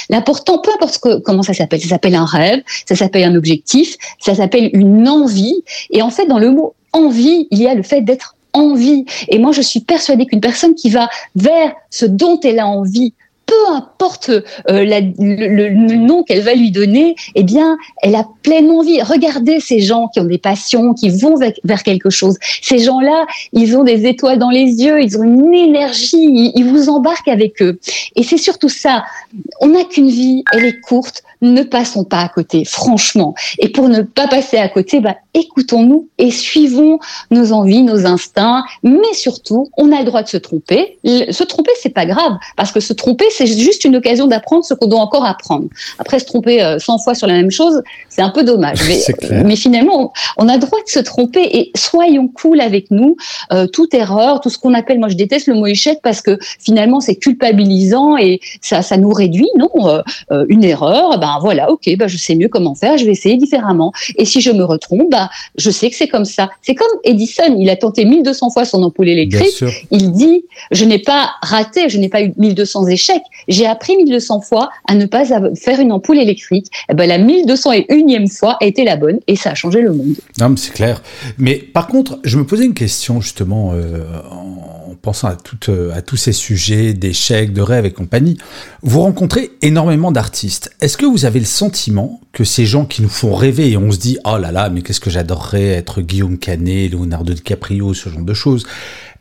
L'important, 0.09 0.59
peu 0.59 0.71
importe 0.71 0.97
que, 0.99 1.19
comment 1.19 1.43
ça 1.43 1.53
s'appelle, 1.53 1.81
ça 1.81 1.89
s'appelle 1.89 2.15
un 2.15 2.25
rêve, 2.25 2.61
ça 2.87 2.95
s'appelle 2.95 3.23
un 3.23 3.35
objectif, 3.35 3.95
ça 4.19 4.35
s'appelle 4.35 4.69
une 4.73 5.07
envie. 5.07 5.63
Et 5.91 6.01
en 6.01 6.09
fait, 6.09 6.25
dans 6.25 6.39
le 6.39 6.51
mot 6.51 6.73
envie, 6.93 7.47
il 7.51 7.59
y 7.59 7.67
a 7.67 7.73
le 7.73 7.83
fait 7.83 8.01
d'être 8.01 8.35
envie. 8.53 9.05
Et 9.29 9.39
moi, 9.39 9.51
je 9.51 9.61
suis 9.61 9.81
persuadée 9.81 10.25
qu'une 10.25 10.41
personne 10.41 10.75
qui 10.75 10.89
va 10.89 11.09
vers 11.35 11.73
ce 11.89 12.05
dont 12.05 12.39
elle 12.43 12.59
a 12.59 12.67
envie, 12.67 13.13
peu 13.47 13.73
importe 13.73 14.29
euh, 14.29 14.44
le, 14.67 15.95
nom 15.95 16.23
qu'elle 16.23 16.41
va 16.41 16.53
lui 16.53 16.69
donner, 16.69 17.15
eh 17.33 17.44
bien, 17.44 17.77
elle 18.03 18.15
a 18.15 18.27
pleinement 18.44 18.79
envie. 18.79 19.01
Regardez 19.01 19.59
ces 19.59 19.79
gens 19.79 20.09
qui 20.09 20.19
ont 20.19 20.25
des 20.25 20.38
passions, 20.38 20.94
qui 20.94 21.09
vont 21.09 21.35
vers, 21.63 21.83
quelque 21.83 22.09
chose. 22.09 22.38
Ces 22.61 22.79
gens-là, 22.79 23.25
ils 23.53 23.75
ont 23.75 23.83
des 23.83 24.05
étoiles 24.05 24.38
dans 24.38 24.49
les 24.49 24.83
yeux, 24.83 25.01
ils 25.01 25.17
ont 25.17 25.23
une 25.23 25.53
énergie, 25.53 26.51
ils 26.55 26.65
vous 26.65 26.89
embarquent 26.89 27.29
avec 27.29 27.61
eux. 27.61 27.79
Et 28.15 28.23
c'est 28.23 28.38
surtout 28.38 28.69
ça. 28.69 29.05
On 29.61 29.67
n'a 29.67 29.85
qu'une 29.85 30.09
vie, 30.09 30.44
elle 30.53 30.65
est 30.65 30.79
courte 30.81 31.23
ne 31.41 31.63
passons 31.63 32.03
pas 32.03 32.21
à 32.21 32.29
côté, 32.29 32.65
franchement. 32.65 33.35
Et 33.59 33.69
pour 33.69 33.89
ne 33.89 34.01
pas 34.01 34.27
passer 34.27 34.57
à 34.57 34.69
côté, 34.69 34.99
bah, 34.99 35.15
écoutons-nous 35.37 36.09
et 36.17 36.31
suivons 36.31 36.99
nos 37.31 37.53
envies, 37.53 37.83
nos 37.83 38.05
instincts. 38.05 38.63
Mais 38.83 39.13
surtout, 39.13 39.69
on 39.77 39.91
a 39.91 39.99
le 39.99 40.05
droit 40.05 40.23
de 40.23 40.27
se 40.27 40.37
tromper. 40.37 40.97
Se 41.05 41.43
tromper, 41.43 41.71
c'est 41.81 41.93
pas 41.93 42.05
grave, 42.05 42.33
parce 42.55 42.71
que 42.71 42.79
se 42.79 42.93
tromper, 42.93 43.25
c'est 43.29 43.47
juste 43.47 43.85
une 43.85 43.95
occasion 43.95 44.27
d'apprendre 44.27 44.65
ce 44.65 44.73
qu'on 44.73 44.87
doit 44.87 44.99
encore 44.99 45.25
apprendre. 45.25 45.67
Après, 45.99 46.19
se 46.19 46.25
tromper 46.25 46.59
100 46.79 46.94
euh, 46.94 46.97
fois 47.03 47.13
sur 47.13 47.27
la 47.27 47.33
même 47.33 47.51
chose, 47.51 47.81
c'est 48.09 48.21
un 48.21 48.29
peu 48.29 48.44
dommage. 48.44 48.79
Mais, 48.87 49.44
mais 49.44 49.56
finalement, 49.56 50.11
on, 50.37 50.49
a 50.49 50.53
le 50.53 50.59
droit 50.59 50.79
de 50.83 50.89
se 50.89 50.99
tromper 50.99 51.44
et 51.44 51.71
soyons 51.75 52.27
cool 52.27 52.61
avec 52.61 52.89
nous. 52.89 53.15
Euh, 53.51 53.67
toute 53.67 53.94
erreur, 53.94 54.41
tout 54.41 54.49
ce 54.49 54.57
qu'on 54.57 54.73
appelle, 54.73 54.99
moi 54.99 55.09
je 55.09 55.15
déteste 55.15 55.47
le 55.47 55.53
mot 55.53 55.67
échec 55.67 55.99
parce 56.01 56.21
que 56.21 56.37
finalement 56.59 56.99
c'est 56.99 57.15
culpabilisant 57.15 58.17
et 58.17 58.39
ça, 58.61 58.81
ça 58.81 58.97
nous 58.97 59.11
réduit. 59.11 59.49
Non, 59.57 59.69
euh, 60.31 60.45
une 60.49 60.63
erreur, 60.63 61.19
ben 61.19 61.37
voilà, 61.41 61.69
ok, 61.71 61.89
ben 61.97 62.07
je 62.07 62.17
sais 62.17 62.35
mieux 62.35 62.49
comment 62.49 62.75
faire, 62.75 62.97
je 62.97 63.06
vais 63.06 63.11
essayer 63.11 63.37
différemment. 63.37 63.91
Et 64.17 64.25
si 64.25 64.41
je 64.41 64.51
me 64.51 64.63
retrompe, 64.63 65.11
ben 65.11 65.26
je 65.57 65.69
sais 65.71 65.89
que 65.89 65.95
c'est 65.95 66.07
comme 66.07 66.25
ça. 66.25 66.49
C'est 66.61 66.75
comme 66.75 66.87
Edison, 67.03 67.55
il 67.57 67.69
a 67.69 67.75
tenté 67.75 68.05
1200 68.05 68.49
fois 68.51 68.65
son 68.65 68.83
ampoule 68.83 69.09
électrique. 69.09 69.63
Il 69.91 70.11
dit, 70.11 70.45
je 70.71 70.85
n'ai 70.85 70.99
pas 70.99 71.31
raté, 71.41 71.89
je 71.89 71.97
n'ai 71.97 72.09
pas 72.09 72.21
eu 72.21 72.33
1200 72.37 72.87
échecs. 72.87 73.23
J'ai 73.47 73.65
appris 73.65 73.95
1200 73.97 74.41
fois 74.41 74.69
à 74.87 74.95
ne 74.95 75.05
pas 75.05 75.23
faire 75.55 75.79
une 75.79 75.91
ampoule 75.91 76.19
électrique. 76.19 76.67
Et 76.67 76.91
eh 76.91 76.93
ben 76.93 77.07
la 77.07 77.19
1201e 77.19 78.27
fois 78.27 78.57
a 78.61 78.65
été 78.65 78.83
la 78.83 78.95
bonne 78.95 79.19
et 79.27 79.35
ça 79.35 79.51
a 79.51 79.55
changé 79.55 79.81
le 79.81 79.93
monde. 79.93 80.15
Non, 80.39 80.55
c'est 80.57 80.73
clair. 80.73 81.01
Mais 81.37 81.55
par 81.55 81.87
contre, 81.87 82.19
je 82.23 82.37
me 82.37 82.45
posais 82.45 82.65
une 82.65 82.73
question 82.73 83.21
justement 83.21 83.71
euh, 83.73 84.03
en 84.31 84.86
pensant 85.01 85.30
à, 85.30 85.37
euh, 85.69 85.94
à 85.94 86.01
tous 86.01 86.18
ces 86.18 86.31
sujets 86.31 86.94
d'échecs, 86.94 87.54
de 87.54 87.61
rêves 87.61 87.85
et 87.85 87.92
compagnie, 87.92 88.37
vous 88.81 89.01
rencontrez 89.01 89.51
énormément 89.61 90.11
d'artistes. 90.11 90.71
Est-ce 90.81 90.97
que 90.97 91.06
vous 91.06 91.25
avez 91.25 91.39
le 91.39 91.45
sentiment 91.45 92.21
que 92.31 92.44
ces 92.44 92.66
gens 92.66 92.85
qui 92.85 93.01
nous 93.01 93.09
font 93.09 93.33
rêver 93.35 93.71
et 93.71 93.77
on 93.77 93.92
se 93.92 93.97
dit 93.97 94.18
oh 94.25 94.37
là 94.37 94.51
là, 94.51 94.69
mais 94.69 94.81
qu'est-ce 94.81 94.99
que 94.99 95.09
j'adorerais 95.09 95.68
être 95.68 96.01
Guillaume 96.01 96.37
Canet, 96.37 96.92
Leonardo 96.92 97.33
DiCaprio, 97.33 97.94
ce 97.94 98.09
genre 98.09 98.21
de 98.21 98.33
choses. 98.33 98.66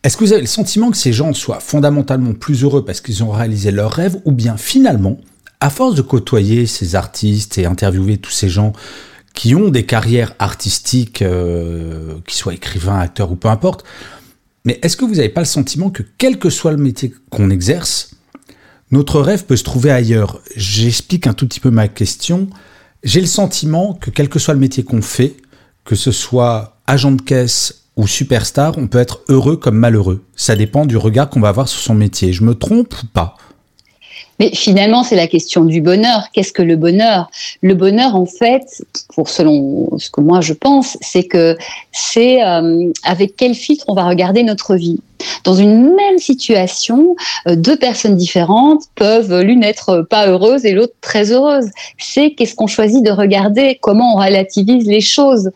Est-ce 0.02 0.16
que 0.16 0.25
vous 0.25 0.33
avez 0.33 0.42
le 0.42 0.47
sentiment 0.47 0.90
que 0.90 0.97
ces 0.97 1.12
gens 1.12 1.33
soient 1.33 1.61
fondamentalement 1.61 2.33
plus 2.33 2.62
heureux 2.62 2.85
parce 2.85 3.00
qu'ils 3.00 3.25
ont 3.25 3.30
réalisé 3.30 3.71
leurs 3.71 3.92
rêves 3.92 4.16
ou 4.25 4.33
bien 4.33 4.56
finalement, 4.56 5.18
à 5.61 5.71
force 5.71 5.95
de 5.95 6.02
côtoyer 6.02 6.66
ces 6.66 6.95
artistes 6.95 7.59
et 7.59 7.66
interviewer 7.66 8.18
tous 8.18 8.30
ces 8.30 8.49
gens 8.49 8.73
qui 9.37 9.54
ont 9.54 9.68
des 9.68 9.85
carrières 9.85 10.35
artistiques, 10.38 11.23
euh, 11.23 12.14
qu'ils 12.26 12.37
soient 12.37 12.54
écrivains, 12.54 12.99
acteurs 12.99 13.30
ou 13.30 13.37
peu 13.37 13.49
importe, 13.49 13.85
mais 14.66 14.78
est-ce 14.82 14.96
que 14.96 15.04
vous 15.04 15.14
n'avez 15.14 15.28
pas 15.28 15.40
le 15.40 15.46
sentiment 15.46 15.90
que 15.90 16.02
quel 16.18 16.38
que 16.38 16.50
soit 16.50 16.73
le 16.73 16.76
métier 16.76 17.14
qu'on 17.30 17.50
exerce, 17.50 18.11
notre 18.90 19.20
rêve 19.20 19.46
peut 19.46 19.56
se 19.56 19.64
trouver 19.64 19.90
ailleurs? 19.90 20.42
J'explique 20.56 21.26
un 21.26 21.32
tout 21.32 21.46
petit 21.46 21.61
peu 21.61 21.70
ma 21.70 21.88
question. 21.88 22.49
J'ai 23.04 23.20
le 23.20 23.28
sentiment 23.28 23.94
que 23.94 24.11
quel 24.11 24.28
que 24.28 24.40
soit 24.40 24.54
le 24.54 24.61
métier 24.61 24.82
qu'on 24.82 25.02
fait, 25.02 25.37
que 25.85 25.94
ce 25.94 26.11
soit 26.11 26.80
agent 26.87 27.12
de 27.12 27.23
caisse, 27.23 27.85
ou 27.96 28.06
superstar, 28.06 28.76
on 28.76 28.88
peut 28.88 28.99
être 28.99 29.23
heureux 29.28 29.56
comme 29.56 29.78
malheureux. 29.78 30.25
Ça 30.35 30.54
dépend 30.54 30.85
du 30.85 30.96
regard 30.96 31.30
qu'on 31.30 31.40
va 31.40 31.49
avoir 31.49 31.68
sur 31.68 31.80
son 31.80 31.94
métier. 31.94 32.32
Je 32.32 32.44
me 32.44 32.54
trompe 32.54 32.94
ou 33.02 33.06
pas? 33.06 33.37
Mais 34.38 34.50
finalement, 34.55 35.02
c'est 35.02 35.16
la 35.16 35.26
question 35.26 35.64
du 35.64 35.81
bonheur. 35.81 36.28
Qu'est-ce 36.33 36.52
que 36.52 36.62
le 36.62 36.76
bonheur? 36.76 37.31
Le 37.62 37.75
bonheur, 37.75 38.14
en 38.14 38.26
fait, 38.26 38.85
pour 39.14 39.28
selon 39.28 39.88
ce 39.99 40.11
que 40.11 40.21
moi 40.21 40.40
je 40.40 40.52
pense, 40.52 40.99
c'est 41.00 41.25
que 41.25 41.57
c'est 41.93 42.45
euh, 42.45 42.90
avec 43.05 43.37
quel 43.37 43.55
filtre 43.55 43.85
on 43.88 43.95
va 43.95 44.07
regarder 44.07 44.43
notre 44.43 44.76
vie. 44.76 45.00
Dans 45.45 45.55
une 45.55 45.95
même 45.95 46.19
situation, 46.19 47.16
euh, 47.49 47.57
deux 47.57 47.76
personnes 47.76 48.16
différentes 48.16 48.85
peuvent 48.95 49.40
l'une 49.40 49.64
être 49.64 50.07
pas 50.09 50.26
heureuse 50.26 50.64
et 50.66 50.73
l'autre 50.73 50.95
très 51.00 51.33
heureuse. 51.33 51.71
C'est 51.99 52.33
qu'est-ce 52.33 52.55
qu'on 52.55 52.66
choisit 52.66 53.02
de 53.05 53.11
regarder, 53.11 53.78
comment 53.81 54.14
on 54.14 54.19
relativise 54.19 54.87
les 54.87 55.00
choses. 55.00 55.50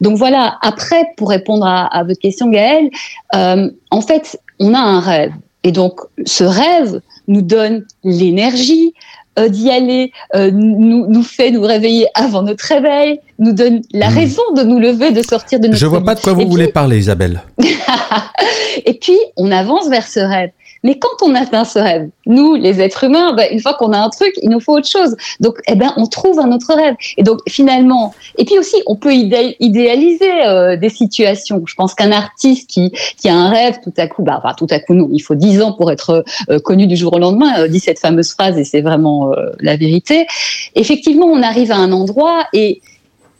Donc 0.00 0.16
voilà. 0.16 0.58
Après, 0.62 1.08
pour 1.16 1.30
répondre 1.30 1.66
à, 1.66 2.04
votre 2.04 2.20
question, 2.20 2.48
Gaëlle, 2.48 2.90
euh, 3.34 3.70
en 3.90 4.00
fait, 4.00 4.38
on 4.58 4.74
a 4.74 4.78
un 4.78 5.00
rêve. 5.00 5.32
Et 5.64 5.72
donc, 5.72 6.00
ce 6.24 6.44
rêve, 6.44 7.00
nous 7.28 7.42
donne 7.42 7.84
l'énergie 8.04 8.94
euh, 9.38 9.48
d'y 9.48 9.70
aller, 9.70 10.12
euh, 10.34 10.50
nous, 10.50 11.06
nous 11.06 11.22
fait 11.22 11.50
nous 11.50 11.60
réveiller 11.60 12.06
avant 12.14 12.42
notre 12.42 12.64
réveil, 12.64 13.20
nous 13.38 13.52
donne 13.52 13.82
la 13.92 14.08
hmm. 14.08 14.14
raison 14.14 14.42
de 14.56 14.62
nous 14.62 14.78
lever, 14.78 15.12
de 15.12 15.22
sortir 15.22 15.60
de 15.60 15.66
notre 15.66 15.78
Je 15.78 15.86
vois 15.86 16.02
pas 16.02 16.14
de 16.14 16.20
quoi 16.20 16.32
vous 16.32 16.48
voulez 16.48 16.68
parler, 16.68 16.98
Isabelle. 16.98 17.42
et 18.86 18.94
puis, 18.94 19.18
on 19.36 19.50
avance 19.52 19.88
vers 19.88 20.06
ce 20.06 20.20
rêve. 20.20 20.50
Mais 20.82 20.98
quand 20.98 21.22
on 21.22 21.34
atteint 21.34 21.64
ce 21.64 21.78
rêve, 21.78 22.08
nous, 22.26 22.54
les 22.54 22.80
êtres 22.80 23.04
humains, 23.04 23.34
ben, 23.34 23.48
une 23.50 23.60
fois 23.60 23.74
qu'on 23.74 23.92
a 23.92 23.98
un 23.98 24.08
truc, 24.08 24.32
il 24.42 24.50
nous 24.50 24.60
faut 24.60 24.76
autre 24.76 24.88
chose. 24.88 25.16
Donc, 25.40 25.58
eh 25.68 25.74
ben, 25.74 25.92
on 25.96 26.06
trouve 26.06 26.38
un 26.38 26.52
autre 26.52 26.74
rêve. 26.74 26.94
Et 27.16 27.22
donc, 27.22 27.40
finalement, 27.48 28.14
et 28.38 28.44
puis 28.44 28.58
aussi, 28.58 28.76
on 28.86 28.96
peut 28.96 29.12
idéaliser 29.14 30.46
euh, 30.46 30.76
des 30.76 30.88
situations. 30.88 31.62
Je 31.66 31.74
pense 31.74 31.94
qu'un 31.94 32.12
artiste 32.12 32.68
qui, 32.68 32.92
a 33.28 33.34
un 33.34 33.48
rêve, 33.48 33.78
tout 33.82 33.92
à 33.96 34.06
coup, 34.06 34.22
bah, 34.22 34.40
tout 34.56 34.66
à 34.70 34.78
coup, 34.78 35.08
il 35.12 35.20
faut 35.20 35.34
10 35.34 35.62
ans 35.62 35.72
pour 35.72 35.90
être 35.90 36.24
euh, 36.50 36.58
connu 36.60 36.86
du 36.86 36.96
jour 36.96 37.12
au 37.14 37.18
lendemain, 37.18 37.60
euh, 37.60 37.68
dit 37.68 37.80
cette 37.80 37.98
fameuse 37.98 38.32
phrase, 38.32 38.58
et 38.58 38.64
c'est 38.64 38.80
vraiment 38.80 39.32
euh, 39.32 39.50
la 39.60 39.76
vérité. 39.76 40.26
Effectivement, 40.74 41.26
on 41.26 41.42
arrive 41.42 41.72
à 41.72 41.76
un 41.76 41.92
endroit 41.92 42.44
et 42.52 42.80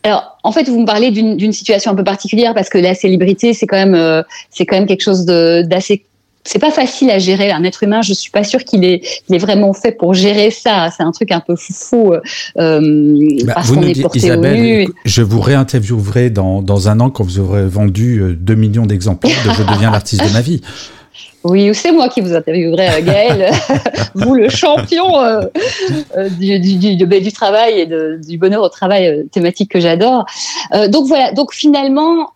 alors, 0.03 0.39
en 0.45 0.53
fait, 0.53 0.69
vous 0.69 0.79
me 0.79 0.87
parlez 0.87 1.11
d'une 1.11 1.53
situation 1.53 1.91
un 1.91 1.97
peu 1.97 2.05
particulière 2.05 2.55
parce 2.55 2.69
que 2.69 2.79
la 2.79 2.95
célébrité, 2.95 3.55
c'est 3.55 3.67
quand 3.67 3.77
même, 3.77 4.25
c'est 4.51 4.65
quand 4.65 4.77
même 4.77 4.87
quelque 4.87 5.03
chose 5.03 5.25
d'assez 5.27 6.07
c'est 6.47 6.59
pas 6.59 6.71
facile 6.71 7.11
à 7.11 7.19
gérer 7.19 7.51
un 7.51 7.65
être 7.65 7.83
humain. 7.83 8.01
Je 8.03 8.15
suis 8.15 8.31
pas 8.31 8.45
sûre 8.45 8.65
qu'il 8.65 8.85
est, 8.85 9.03
est 9.31 9.39
vraiment 9.39 9.73
fait 9.73 9.93
pour 9.93 10.15
gérer 10.15 10.51
ça. 10.51 10.89
C'est 10.97 11.03
un 11.03 11.13
truc 11.13 11.33
un 11.33 11.41
peu 11.41 11.57
fou 11.57 12.15
euh, 12.59 13.29
bah, 13.45 13.55
parce 13.55 13.71
qu'on 13.71 13.83
est 13.83 14.01
porté 14.01 14.19
Isabelle, 14.19 14.89
Je 15.05 15.23
vous 15.23 15.41
réinterviewerai 15.41 16.31
dans, 16.31 16.63
dans 16.63 16.89
un 16.89 17.01
an 17.01 17.11
quand 17.11 17.25
vous 17.25 17.41
aurez 17.41 17.67
vendu 17.67 18.37
2 18.39 18.53
euh, 18.53 18.57
millions 18.57 18.87
d'exemplaires 18.87 19.37
de 19.45 19.53
Je 19.53 19.63
deviens 19.63 19.91
l'artiste 19.91 20.25
de 20.25 20.33
ma 20.33 20.41
vie. 20.41 20.63
Oui, 21.45 21.71
ou 21.71 21.75
c'est 21.75 21.93
moi 21.93 22.09
qui 22.09 22.21
vous 22.23 22.35
interviewerai, 22.35 22.89
euh, 22.89 23.05
Gaël, 23.05 23.53
vous 24.17 24.35
le 24.35 24.49
champion 24.49 25.17
euh, 25.21 25.43
du, 26.41 26.59
du, 26.59 26.97
du, 26.97 27.07
du, 27.07 27.33
travail 27.33 27.79
et 27.79 27.87
de, 27.87 28.19
du 28.27 28.37
bonheur 28.37 28.63
au 28.63 28.69
travail 28.69 29.25
thématique 29.31 29.71
que 29.71 29.79
j'adore. 29.79 30.27
donc 30.89 31.07
voilà, 31.07 31.31
donc 31.31 31.55
finalement, 31.55 32.33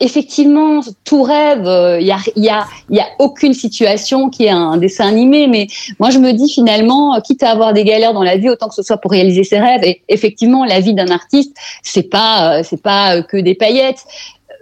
effectivement, 0.00 0.80
tout 1.04 1.22
rêve, 1.22 1.62
il 1.62 1.68
euh, 1.68 2.00
y, 2.00 2.12
a, 2.12 2.18
y, 2.36 2.48
a, 2.48 2.66
y, 2.90 3.00
a, 3.00 3.06
aucune 3.18 3.52
situation 3.52 4.30
qui 4.30 4.44
est 4.44 4.50
un 4.50 4.76
dessin 4.76 5.08
animé, 5.08 5.46
mais 5.46 5.66
moi 5.98 6.10
je 6.10 6.18
me 6.18 6.32
dis 6.32 6.52
finalement, 6.52 7.14
euh, 7.14 7.20
quitte 7.20 7.42
à 7.42 7.50
avoir 7.50 7.72
des 7.72 7.84
galères 7.84 8.12
dans 8.12 8.22
la 8.22 8.36
vie, 8.36 8.48
autant 8.48 8.68
que 8.68 8.74
ce 8.74 8.82
soit 8.82 8.98
pour 8.98 9.10
réaliser 9.10 9.44
ses 9.44 9.58
rêves. 9.58 9.82
Et 9.82 10.02
effectivement, 10.08 10.64
la 10.64 10.80
vie 10.80 10.94
d'un 10.94 11.08
artiste, 11.08 11.56
c'est 11.82 12.08
pas, 12.08 12.58
euh, 12.58 12.62
c'est 12.62 12.82
pas 12.82 13.22
que 13.22 13.36
des 13.36 13.54
paillettes 13.54 14.04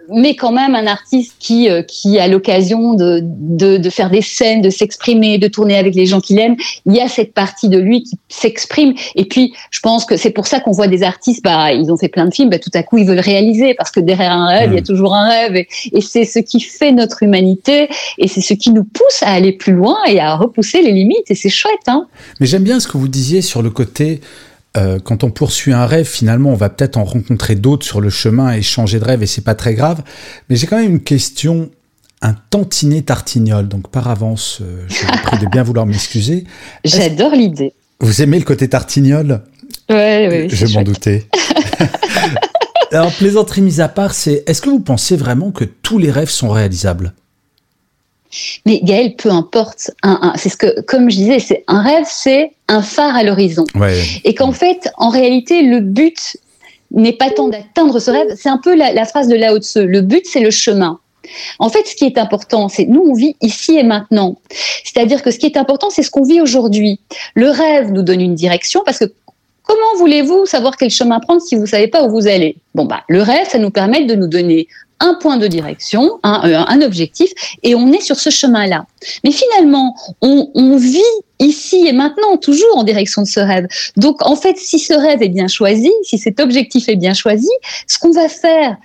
mais 0.08 0.36
quand 0.36 0.52
même 0.52 0.74
un 0.74 0.86
artiste 0.86 1.34
qui, 1.38 1.68
euh, 1.68 1.82
qui 1.82 2.18
a 2.18 2.28
l'occasion 2.28 2.94
de, 2.94 3.20
de, 3.22 3.76
de, 3.76 3.90
faire 3.90 4.10
des 4.10 4.22
scènes, 4.22 4.62
de 4.62 4.70
s'exprimer, 4.70 5.38
de 5.38 5.48
tourner 5.48 5.76
avec 5.76 5.94
les 5.94 6.06
gens 6.06 6.20
qu'il 6.20 6.38
aime, 6.38 6.56
il 6.86 6.94
y 6.94 7.00
a 7.00 7.08
cette 7.08 7.32
partie 7.32 7.68
de 7.68 7.78
lui 7.78 8.02
qui 8.02 8.18
s'exprime. 8.28 8.94
Et 9.14 9.24
puis, 9.24 9.54
je 9.70 9.80
pense 9.80 10.04
que 10.04 10.16
c'est 10.16 10.30
pour 10.30 10.46
ça 10.46 10.60
qu'on 10.60 10.72
voit 10.72 10.88
des 10.88 11.02
artistes, 11.02 11.42
bah, 11.42 11.72
ils 11.72 11.90
ont 11.90 11.96
fait 11.96 12.08
plein 12.08 12.26
de 12.26 12.34
films, 12.34 12.50
bah, 12.50 12.58
tout 12.58 12.70
à 12.74 12.82
coup, 12.82 12.98
ils 12.98 13.06
veulent 13.06 13.18
réaliser, 13.20 13.74
parce 13.74 13.90
que 13.90 14.00
derrière 14.00 14.32
un 14.32 14.48
rêve, 14.48 14.70
il 14.72 14.74
y 14.74 14.78
a 14.78 14.80
hmm. 14.80 14.84
toujours 14.84 15.14
un 15.14 15.28
rêve. 15.28 15.56
Et, 15.56 15.68
et 15.92 16.00
c'est 16.00 16.24
ce 16.24 16.38
qui 16.38 16.60
fait 16.60 16.92
notre 16.92 17.22
humanité, 17.22 17.88
et 18.18 18.28
c'est 18.28 18.40
ce 18.40 18.54
qui 18.54 18.70
nous 18.70 18.84
pousse 18.84 19.22
à 19.22 19.32
aller 19.32 19.52
plus 19.52 19.72
loin 19.72 19.96
et 20.08 20.20
à 20.20 20.36
repousser 20.36 20.82
les 20.82 20.92
limites. 20.92 21.30
Et 21.30 21.34
c'est 21.34 21.50
chouette. 21.50 21.74
Hein 21.86 22.06
Mais 22.40 22.46
j'aime 22.46 22.62
bien 22.62 22.80
ce 22.80 22.88
que 22.88 22.96
vous 22.96 23.08
disiez 23.08 23.42
sur 23.42 23.62
le 23.62 23.70
côté 23.70 24.20
euh, 24.76 24.98
quand 24.98 25.24
on 25.24 25.30
poursuit 25.30 25.72
un 25.72 25.86
rêve, 25.86 26.06
finalement, 26.06 26.50
on 26.50 26.56
va 26.56 26.68
peut-être 26.68 26.96
en 26.96 27.04
rencontrer 27.04 27.54
d'autres 27.54 27.86
sur 27.86 28.00
le 28.00 28.10
chemin 28.10 28.52
et 28.52 28.62
changer 28.62 28.98
de 28.98 29.04
rêve, 29.04 29.22
et 29.22 29.26
c'est 29.26 29.44
pas 29.44 29.54
très 29.54 29.74
grave. 29.74 30.02
Mais 30.48 30.56
j'ai 30.56 30.66
quand 30.66 30.76
même 30.76 30.90
une 30.90 31.02
question, 31.02 31.70
un 32.22 32.34
tantinet 32.50 33.02
tartignol. 33.02 33.68
Donc 33.68 33.90
par 33.90 34.08
avance, 34.08 34.58
euh, 34.62 34.84
je 34.88 35.06
vous 35.06 35.22
prie 35.22 35.38
de 35.38 35.46
bien 35.46 35.62
vouloir 35.62 35.86
m'excuser. 35.86 36.44
J'adore 36.84 37.32
l'idée. 37.32 37.72
Vous 38.00 38.22
aimez 38.22 38.38
le 38.38 38.44
côté 38.44 38.68
tartignol? 38.68 39.42
Oui, 39.88 40.26
oui. 40.28 40.48
Je 40.50 40.66
m'en 40.74 40.82
doutais. 40.82 41.26
Alors 42.92 43.12
plaisanterie 43.12 43.62
mise 43.62 43.80
à 43.80 43.88
part, 43.88 44.14
c'est 44.14 44.44
est-ce 44.46 44.62
que 44.62 44.70
vous 44.70 44.80
pensez 44.80 45.16
vraiment 45.16 45.50
que 45.50 45.64
tous 45.64 45.98
les 45.98 46.10
rêves 46.10 46.30
sont 46.30 46.50
réalisables? 46.50 47.14
Mais 48.64 48.80
Gaël, 48.82 49.14
peu 49.16 49.30
importe. 49.30 49.90
c'est 50.36 50.48
ce 50.48 50.56
que, 50.56 50.80
comme 50.82 51.10
je 51.10 51.16
disais, 51.16 51.38
c'est 51.38 51.64
un 51.68 51.82
rêve, 51.82 52.06
c'est 52.08 52.52
un 52.68 52.82
phare 52.82 53.14
à 53.14 53.22
l'horizon. 53.22 53.64
Et 54.24 54.34
qu'en 54.34 54.52
fait, 54.52 54.90
en 54.96 55.08
réalité, 55.08 55.62
le 55.62 55.80
but 55.80 56.36
n'est 56.90 57.12
pas 57.12 57.30
tant 57.30 57.48
d'atteindre 57.48 57.98
ce 57.98 58.10
rêve. 58.10 58.34
C'est 58.36 58.48
un 58.48 58.58
peu 58.58 58.74
la, 58.74 59.04
phrase 59.04 59.28
de 59.28 59.36
Lao 59.36 59.58
Tzu. 59.58 59.86
Le 59.86 60.00
but, 60.00 60.24
c'est 60.24 60.40
le 60.40 60.50
chemin. 60.50 60.98
En 61.58 61.68
fait, 61.68 61.86
ce 61.86 61.96
qui 61.96 62.04
est 62.04 62.18
important, 62.18 62.68
c'est 62.68 62.84
nous, 62.84 63.02
on 63.02 63.14
vit 63.14 63.34
ici 63.40 63.76
et 63.76 63.82
maintenant. 63.82 64.36
C'est-à-dire 64.84 65.22
que 65.22 65.30
ce 65.30 65.38
qui 65.38 65.46
est 65.46 65.56
important, 65.56 65.90
c'est 65.90 66.02
ce 66.02 66.10
qu'on 66.10 66.22
vit 66.22 66.40
aujourd'hui. 66.40 67.00
Le 67.34 67.50
rêve 67.50 67.90
nous 67.90 68.02
donne 68.02 68.20
une 68.20 68.36
direction 68.36 68.82
parce 68.84 68.98
que 68.98 69.06
comment 69.64 69.96
voulez-vous 69.98 70.46
savoir 70.46 70.76
quel 70.76 70.90
chemin 70.90 71.18
prendre 71.18 71.42
si 71.42 71.56
vous 71.56 71.62
ne 71.62 71.66
savez 71.66 71.88
pas 71.88 72.04
où 72.04 72.10
vous 72.10 72.28
allez? 72.28 72.56
Bon, 72.74 72.84
bah, 72.84 73.02
le 73.08 73.22
rêve, 73.22 73.48
ça 73.48 73.58
nous 73.58 73.70
permet 73.70 74.04
de 74.04 74.14
nous 74.14 74.28
donner 74.28 74.68
un 75.00 75.14
point 75.14 75.36
de 75.36 75.46
direction, 75.46 76.18
un, 76.22 76.48
euh, 76.48 76.64
un, 76.66 76.82
objectif, 76.82 77.30
et 77.62 77.74
on 77.74 77.92
est 77.92 78.00
sur 78.00 78.16
ce 78.16 78.30
chemin-là. 78.30 78.86
Mais 79.24 79.30
finalement, 79.30 79.94
on, 80.22 80.50
on, 80.54 80.76
vit 80.76 81.00
ici 81.38 81.86
et 81.86 81.92
maintenant, 81.92 82.36
toujours 82.38 82.76
en 82.76 82.84
direction 82.84 83.22
de 83.22 83.26
ce 83.26 83.40
rêve. 83.40 83.66
Donc, 83.96 84.24
en 84.24 84.36
fait, 84.36 84.56
si 84.56 84.78
ce 84.78 84.94
rêve 84.94 85.22
est 85.22 85.28
bien 85.28 85.48
choisi, 85.48 85.92
si 86.02 86.18
cet 86.18 86.40
objectif 86.40 86.88
est 86.88 86.96
bien 86.96 87.14
choisi, 87.14 87.50
ce 87.86 87.98
qu'on 87.98 88.10
va 88.10 88.28
faire 88.28 88.76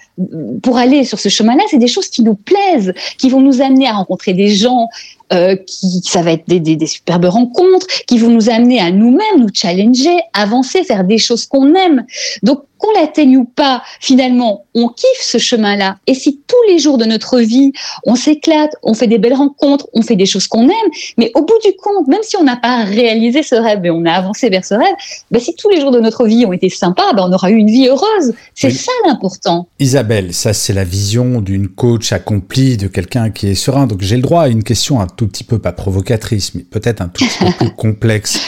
pour 0.61 0.77
aller 0.77 1.05
sur 1.05 1.19
ce 1.19 1.29
chemin-là, 1.29 1.63
c'est 1.69 1.77
des 1.77 1.87
choses 1.87 2.09
qui 2.09 2.23
nous 2.23 2.35
plaisent, 2.35 2.93
qui 3.17 3.29
vont 3.29 3.41
nous 3.41 3.61
amener 3.61 3.87
à 3.87 3.93
rencontrer 3.93 4.33
des 4.33 4.49
gens, 4.49 4.87
euh, 5.33 5.55
qui, 5.55 6.01
ça 6.03 6.21
va 6.21 6.31
être 6.31 6.47
des, 6.47 6.59
des, 6.59 6.75
des, 6.75 6.87
superbes 6.87 7.25
rencontres, 7.25 7.87
qui 8.07 8.17
vont 8.17 8.29
nous 8.29 8.49
amener 8.49 8.79
à 8.79 8.91
nous-mêmes, 8.91 9.39
nous 9.39 9.49
challenger, 9.53 10.17
avancer, 10.33 10.83
faire 10.83 11.03
des 11.03 11.17
choses 11.17 11.45
qu'on 11.45 11.73
aime. 11.73 12.05
Donc, 12.43 12.63
qu'on 12.81 12.99
l'atteigne 12.99 13.37
ou 13.37 13.45
pas, 13.45 13.83
finalement, 13.99 14.65
on 14.73 14.87
kiffe 14.87 15.21
ce 15.21 15.37
chemin-là. 15.37 15.97
Et 16.07 16.15
si 16.15 16.41
tous 16.47 16.55
les 16.67 16.79
jours 16.79 16.97
de 16.97 17.05
notre 17.05 17.39
vie, 17.39 17.71
on 18.05 18.15
s'éclate, 18.15 18.75
on 18.81 18.93
fait 18.93 19.07
des 19.07 19.19
belles 19.19 19.35
rencontres, 19.35 19.87
on 19.93 20.01
fait 20.01 20.15
des 20.15 20.25
choses 20.25 20.47
qu'on 20.47 20.63
aime, 20.63 20.91
mais 21.17 21.31
au 21.35 21.41
bout 21.43 21.59
du 21.63 21.71
compte, 21.77 22.07
même 22.07 22.23
si 22.23 22.37
on 22.37 22.43
n'a 22.43 22.55
pas 22.55 22.83
réalisé 22.83 23.43
ce 23.43 23.55
rêve 23.55 23.85
et 23.85 23.91
on 23.91 24.05
a 24.05 24.11
avancé 24.11 24.49
vers 24.49 24.65
ce 24.65 24.73
rêve, 24.73 24.95
bah, 25.29 25.39
si 25.39 25.53
tous 25.55 25.69
les 25.69 25.79
jours 25.79 25.91
de 25.91 25.99
notre 25.99 26.25
vie 26.25 26.45
ont 26.45 26.53
été 26.53 26.69
sympas, 26.69 27.13
bah, 27.13 27.23
on 27.27 27.31
aura 27.31 27.51
eu 27.51 27.55
une 27.55 27.69
vie 27.69 27.87
heureuse. 27.87 28.33
C'est 28.55 28.71
ça 28.71 28.91
l'important. 29.05 29.67
Isabelle, 29.79 30.33
ça 30.33 30.53
c'est 30.53 30.73
la 30.73 30.83
vision 30.83 31.41
d'une 31.41 31.67
coach 31.67 32.11
accomplie, 32.11 32.77
de 32.77 32.87
quelqu'un 32.87 33.29
qui 33.29 33.47
est 33.47 33.55
serein. 33.55 33.85
Donc 33.85 34.01
j'ai 34.01 34.15
le 34.15 34.21
droit 34.23 34.43
à 34.43 34.47
une 34.47 34.63
question 34.63 34.99
un 34.99 35.07
tout 35.21 35.27
petit 35.27 35.43
peu, 35.43 35.59
pas 35.59 35.71
provocatrice, 35.71 36.55
mais 36.55 36.63
peut-être 36.63 36.99
un 36.99 37.07
tout 37.07 37.23
petit 37.23 37.45
peu 37.45 37.51
plus 37.51 37.69
complexe 37.75 38.39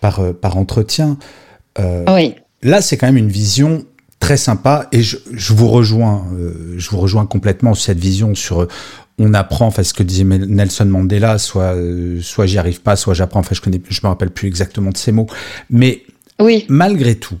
par, 0.00 0.20
euh, 0.20 0.32
par 0.32 0.56
entretien. 0.56 1.18
Euh, 1.78 2.04
oui. 2.08 2.36
Là, 2.62 2.80
c'est 2.80 2.96
quand 2.96 3.06
même 3.06 3.18
une 3.18 3.28
vision 3.28 3.84
très 4.18 4.38
sympa 4.38 4.88
et 4.92 5.02
je, 5.02 5.18
je 5.30 5.52
vous 5.52 5.68
rejoins, 5.68 6.24
euh, 6.32 6.74
je 6.78 6.88
vous 6.88 6.96
rejoins 6.96 7.26
complètement 7.26 7.74
sur 7.74 7.84
cette 7.84 7.98
vision 7.98 8.34
sur 8.34 8.66
on 9.18 9.34
apprend, 9.34 9.66
enfin 9.66 9.82
ce 9.82 9.92
que 9.92 10.02
disait 10.02 10.24
Nelson 10.24 10.86
Mandela, 10.86 11.36
soit 11.36 11.74
euh, 11.74 12.22
soit 12.22 12.46
j'y 12.46 12.56
arrive 12.56 12.80
pas, 12.80 12.96
soit 12.96 13.12
j'apprends. 13.12 13.40
Enfin, 13.40 13.54
je 13.54 13.60
connais, 13.60 13.82
je 13.86 14.00
me 14.02 14.08
rappelle 14.08 14.30
plus 14.30 14.48
exactement 14.48 14.90
de 14.90 14.96
ces 14.96 15.12
mots, 15.12 15.26
mais 15.68 16.02
oui. 16.40 16.64
malgré 16.70 17.16
tout, 17.16 17.36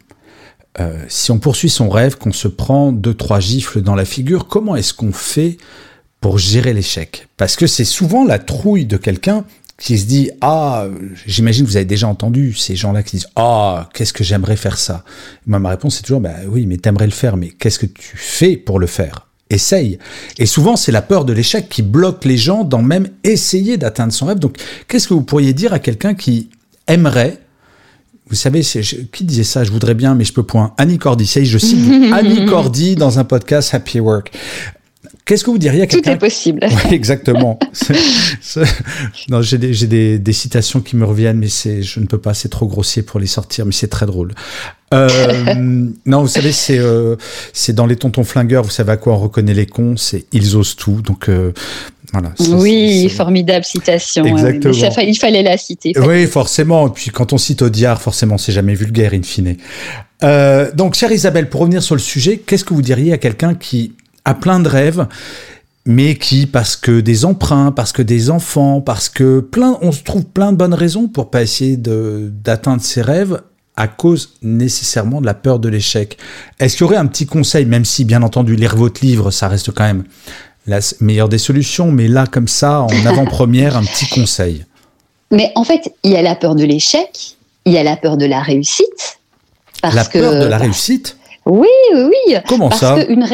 si 1.08 1.30
on 1.30 1.38
poursuit 1.38 1.70
son 1.70 1.88
rêve, 1.88 2.16
qu'on 2.16 2.32
se 2.32 2.48
prend 2.48 2.92
deux 2.92 3.14
trois 3.14 3.40
gifles 3.40 3.80
dans 3.80 3.94
la 3.94 4.04
figure, 4.04 4.48
comment 4.48 4.76
est-ce 4.76 4.92
qu'on 4.92 5.12
fait 5.12 5.56
pour 6.22 6.38
gérer 6.38 6.72
l'échec. 6.72 7.28
Parce 7.36 7.56
que 7.56 7.66
c'est 7.66 7.84
souvent 7.84 8.24
la 8.24 8.38
trouille 8.38 8.86
de 8.86 8.96
quelqu'un 8.96 9.44
qui 9.76 9.98
se 9.98 10.06
dit 10.06 10.30
ah 10.40 10.86
j'imagine 11.26 11.64
que 11.64 11.70
vous 11.70 11.76
avez 11.76 11.84
déjà 11.84 12.06
entendu 12.06 12.54
ces 12.54 12.76
gens-là 12.76 13.02
qui 13.02 13.16
disent 13.16 13.28
ah 13.34 13.90
qu'est-ce 13.92 14.12
que 14.12 14.22
j'aimerais 14.22 14.56
faire 14.56 14.78
ça? 14.78 15.04
Moi 15.46 15.58
ma 15.58 15.70
réponse 15.70 15.96
c'est 15.96 16.02
toujours 16.02 16.20
bah 16.20 16.36
oui 16.46 16.66
mais 16.66 16.76
t'aimerais 16.76 17.06
le 17.06 17.12
faire 17.12 17.36
mais 17.36 17.48
qu'est-ce 17.50 17.80
que 17.80 17.86
tu 17.86 18.16
fais 18.16 18.56
pour 18.56 18.78
le 18.78 18.86
faire? 18.86 19.26
Essaye. 19.50 19.98
Et 20.38 20.46
souvent 20.46 20.76
c'est 20.76 20.92
la 20.92 21.02
peur 21.02 21.24
de 21.24 21.32
l'échec 21.32 21.68
qui 21.68 21.82
bloque 21.82 22.24
les 22.24 22.38
gens 22.38 22.62
dans 22.62 22.82
même 22.82 23.08
essayer 23.24 23.76
d'atteindre 23.76 24.12
son 24.12 24.26
rêve. 24.26 24.38
Donc 24.38 24.56
qu'est-ce 24.86 25.08
que 25.08 25.14
vous 25.14 25.24
pourriez 25.24 25.52
dire 25.52 25.72
à 25.72 25.80
quelqu'un 25.80 26.14
qui 26.14 26.50
aimerait 26.86 27.38
vous 28.28 28.36
savez, 28.36 28.62
qui 28.62 29.24
disait 29.24 29.44
ça? 29.44 29.62
Je 29.62 29.70
voudrais 29.70 29.92
bien, 29.92 30.14
mais 30.14 30.24
je 30.24 30.32
peux 30.32 30.42
point. 30.42 30.72
Annie 30.78 30.96
Cordy, 30.96 31.26
je 31.26 31.58
cite 31.58 31.78
Annie 32.14 32.46
Cordy 32.46 32.94
dans 32.94 33.18
un 33.18 33.24
podcast 33.24 33.74
Happy 33.74 34.00
Work 34.00 34.32
Qu'est-ce 35.24 35.44
que 35.44 35.50
vous 35.50 35.58
diriez 35.58 35.82
à 35.82 35.86
quelqu'un 35.86 36.10
Tout 36.12 36.16
est 36.16 36.20
possible. 36.20 36.66
Exactement. 36.90 37.58
Non, 39.28 39.40
j'ai 39.40 39.56
des, 39.58 39.72
des, 39.86 40.18
des, 40.18 40.32
citations 40.32 40.80
qui 40.80 40.96
me 40.96 41.04
reviennent, 41.04 41.38
mais 41.38 41.48
c'est, 41.48 41.82
je 41.82 42.00
ne 42.00 42.06
peux 42.06 42.18
pas, 42.18 42.34
c'est 42.34 42.48
trop 42.48 42.66
grossier 42.66 43.02
pour 43.02 43.20
les 43.20 43.26
sortir, 43.26 43.64
mais 43.66 43.72
c'est 43.72 43.88
très 43.88 44.06
drôle. 44.06 44.34
Euh, 44.92 45.08
non, 46.04 46.22
vous 46.22 46.28
savez, 46.28 46.52
c'est 46.52 46.78
euh, 46.78 47.16
c'est 47.52 47.72
dans 47.72 47.86
les 47.86 47.96
tontons 47.96 48.24
flingueurs, 48.24 48.62
vous 48.62 48.70
savez 48.70 48.92
à 48.92 48.96
quoi 48.96 49.14
on 49.14 49.18
reconnaît 49.18 49.54
les 49.54 49.66
cons, 49.66 49.96
c'est 49.96 50.26
ils 50.32 50.56
osent 50.56 50.76
tout. 50.76 51.00
Donc 51.02 51.28
euh, 51.28 51.52
voilà. 52.12 52.32
Oui, 52.50 53.08
formidable 53.08 53.64
citation. 53.64 54.24
Exactement. 54.24 54.74
il 55.02 55.16
fallait 55.16 55.42
la 55.42 55.56
citer. 55.56 55.92
Oui, 55.98 56.26
forcément. 56.26 56.88
Et 56.88 56.90
puis 56.90 57.10
quand 57.10 57.32
on 57.32 57.38
cite 57.38 57.62
Audiard, 57.62 58.02
forcément, 58.02 58.38
c'est 58.38 58.52
jamais 58.52 58.74
vulgaire 58.74 59.12
in 59.14 59.22
fine. 59.22 59.56
Donc, 60.74 60.94
chère 60.94 61.10
Isabelle, 61.10 61.48
pour 61.48 61.62
revenir 61.62 61.82
sur 61.82 61.96
le 61.96 62.00
sujet, 62.00 62.38
qu'est-ce 62.38 62.64
que 62.64 62.74
vous 62.74 62.82
diriez 62.82 63.12
à 63.12 63.18
quelqu'un 63.18 63.54
qui 63.54 63.94
a 64.24 64.34
plein 64.34 64.60
de 64.60 64.68
rêves 64.68 65.06
mais 65.84 66.16
qui, 66.16 66.46
parce 66.46 66.76
que 66.76 67.00
des 67.00 67.24
emprunts, 67.24 67.72
parce 67.72 67.92
que 67.92 68.02
des 68.02 68.30
enfants, 68.30 68.80
parce 68.80 69.08
que 69.08 69.40
plein, 69.40 69.78
on 69.82 69.90
se 69.90 70.02
trouve 70.02 70.24
plein 70.24 70.52
de 70.52 70.56
bonnes 70.56 70.74
raisons 70.74 71.08
pour 71.08 71.30
pas 71.30 71.42
essayer 71.42 71.76
d'atteindre 71.76 72.82
ses 72.82 73.02
rêves, 73.02 73.42
à 73.76 73.88
cause 73.88 74.34
nécessairement 74.42 75.20
de 75.20 75.26
la 75.26 75.34
peur 75.34 75.58
de 75.58 75.68
l'échec. 75.68 76.18
Est-ce 76.60 76.76
qu'il 76.76 76.84
y 76.84 76.84
aurait 76.84 76.96
un 76.96 77.06
petit 77.06 77.26
conseil, 77.26 77.64
même 77.64 77.84
si 77.84 78.04
bien 78.04 78.22
entendu 78.22 78.54
lire 78.54 78.76
votre 78.76 79.04
livre, 79.04 79.30
ça 79.30 79.48
reste 79.48 79.72
quand 79.72 79.84
même 79.84 80.04
la 80.66 80.78
meilleure 81.00 81.28
des 81.28 81.38
solutions, 81.38 81.90
mais 81.90 82.06
là 82.06 82.26
comme 82.26 82.48
ça, 82.48 82.82
en 82.82 83.06
avant-première, 83.06 83.76
un 83.76 83.84
petit 83.84 84.06
conseil 84.06 84.64
Mais 85.30 85.50
en 85.56 85.64
fait, 85.64 85.92
il 86.04 86.12
y 86.12 86.16
a 86.16 86.22
la 86.22 86.36
peur 86.36 86.54
de 86.54 86.64
l'échec, 86.64 87.36
il 87.64 87.72
y 87.72 87.78
a 87.78 87.82
la 87.82 87.96
peur 87.96 88.16
de 88.16 88.26
la 88.26 88.40
réussite. 88.40 89.18
Parce 89.80 89.96
la 89.96 90.04
peur 90.04 90.32
de 90.44 90.46
la 90.46 90.58
réussite? 90.58 91.16
Oui, 91.44 91.68
oui, 91.92 92.02
oui. 92.28 92.36
Comment 92.48 92.68
Parce 92.68 92.80
ça 92.80 92.94
que 92.94 93.10
une 93.10 93.26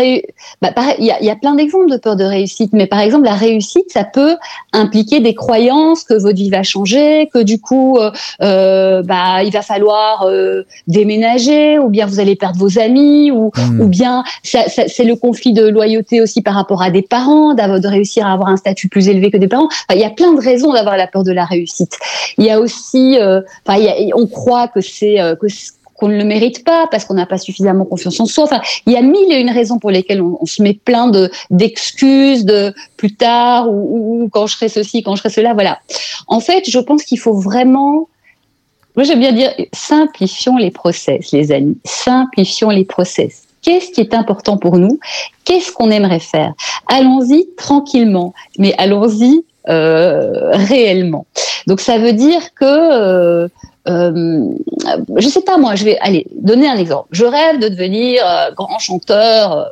bah, 0.62 0.70
Il 0.98 1.04
y, 1.04 1.10
a, 1.10 1.22
y, 1.22 1.30
a, 1.30 1.36
plein 1.36 1.54
d'exemples 1.54 1.90
de 1.90 1.98
peur 1.98 2.16
de 2.16 2.24
réussite, 2.24 2.72
mais 2.72 2.86
par 2.86 3.00
exemple, 3.00 3.24
la 3.24 3.34
réussite, 3.34 3.90
ça 3.92 4.04
peut 4.04 4.36
impliquer 4.72 5.20
des 5.20 5.34
croyances 5.34 6.04
que 6.04 6.14
votre 6.14 6.36
vie 6.36 6.48
va 6.48 6.62
changer, 6.62 7.28
que 7.32 7.42
du 7.42 7.60
coup, 7.60 7.98
euh, 7.98 8.10
euh 8.42 9.02
bah, 9.02 9.42
il 9.42 9.52
va 9.52 9.60
falloir 9.60 10.22
euh, 10.22 10.62
déménager, 10.86 11.78
ou 11.78 11.90
bien 11.90 12.06
vous 12.06 12.18
allez 12.18 12.34
perdre 12.34 12.58
vos 12.58 12.78
amis, 12.78 13.30
ou, 13.30 13.50
hmm. 13.56 13.80
ou 13.80 13.88
bien 13.88 14.24
ça, 14.42 14.68
ça, 14.68 14.84
c'est 14.88 15.04
le 15.04 15.16
conflit 15.16 15.52
de 15.52 15.68
loyauté 15.68 16.22
aussi 16.22 16.40
par 16.40 16.54
rapport 16.54 16.82
à 16.82 16.90
des 16.90 17.02
parents, 17.02 17.54
de 17.54 17.88
réussir 17.88 18.26
à 18.26 18.32
avoir 18.32 18.48
un 18.48 18.56
statut 18.56 18.88
plus 18.88 19.08
élevé 19.08 19.30
que 19.30 19.36
des 19.36 19.48
parents. 19.48 19.68
il 19.90 19.98
y 20.00 20.04
a 20.04 20.10
plein 20.10 20.32
de 20.32 20.40
raisons 20.40 20.72
d'avoir 20.72 20.96
la 20.96 21.06
peur 21.06 21.24
de 21.24 21.32
la 21.32 21.44
réussite. 21.44 21.98
Il 22.38 22.44
y 22.44 22.50
a 22.50 22.58
aussi, 22.58 23.18
euh, 23.18 23.42
enfin, 23.66 23.80
on 24.14 24.26
croit 24.26 24.68
que 24.68 24.80
c'est 24.80 25.16
que 25.40 25.48
qu'on 25.98 26.08
ne 26.08 26.16
le 26.16 26.24
mérite 26.24 26.64
pas 26.64 26.86
parce 26.90 27.04
qu'on 27.04 27.14
n'a 27.14 27.26
pas 27.26 27.38
suffisamment 27.38 27.84
confiance 27.84 28.18
en 28.20 28.26
soi. 28.26 28.44
Enfin, 28.44 28.60
il 28.86 28.92
y 28.92 28.96
a 28.96 29.02
mille 29.02 29.30
et 29.32 29.40
une 29.40 29.50
raisons 29.50 29.78
pour 29.78 29.90
lesquelles 29.90 30.22
on, 30.22 30.46
se 30.46 30.62
met 30.62 30.74
plein 30.74 31.08
de 31.08 31.30
d'excuses 31.50 32.44
de 32.44 32.72
plus 32.96 33.14
tard 33.14 33.68
ou, 33.68 34.28
quand 34.32 34.46
je 34.46 34.54
ferai 34.54 34.68
ceci, 34.68 35.02
quand 35.02 35.16
je 35.16 35.20
ferai 35.20 35.30
cela. 35.30 35.54
Voilà. 35.54 35.80
En 36.28 36.40
fait, 36.40 36.70
je 36.70 36.78
pense 36.78 37.02
qu'il 37.02 37.18
faut 37.18 37.34
vraiment 37.34 38.08
moi, 38.96 39.04
j'aime 39.04 39.20
bien 39.20 39.32
dire 39.32 39.52
simplifions 39.72 40.56
les 40.56 40.72
process, 40.72 41.30
les 41.30 41.52
amis. 41.52 41.78
Simplifions 41.84 42.70
les 42.70 42.84
process. 42.84 43.44
Qu'est-ce 43.62 43.92
qui 43.92 44.00
est 44.00 44.12
important 44.12 44.56
pour 44.56 44.76
nous? 44.76 44.98
Qu'est-ce 45.44 45.70
qu'on 45.70 45.90
aimerait 45.90 46.18
faire? 46.18 46.52
Allons-y 46.88 47.48
tranquillement, 47.56 48.34
mais 48.58 48.74
allons-y 48.76 49.44
euh, 49.68 50.50
réellement. 50.52 51.26
Donc 51.66 51.80
ça 51.80 51.98
veut 51.98 52.12
dire 52.12 52.54
que 52.54 52.64
euh, 52.64 53.48
euh, 53.88 54.48
je 55.16 55.28
sais 55.28 55.42
pas 55.42 55.58
moi, 55.58 55.74
je 55.74 55.84
vais 55.84 55.98
aller 55.98 56.26
donner 56.34 56.68
un 56.68 56.76
exemple. 56.76 57.08
Je 57.10 57.24
rêve 57.24 57.58
de 57.58 57.68
devenir 57.68 58.22
euh, 58.24 58.50
grand 58.52 58.78
chanteur. 58.78 59.52
Euh, 59.52 59.64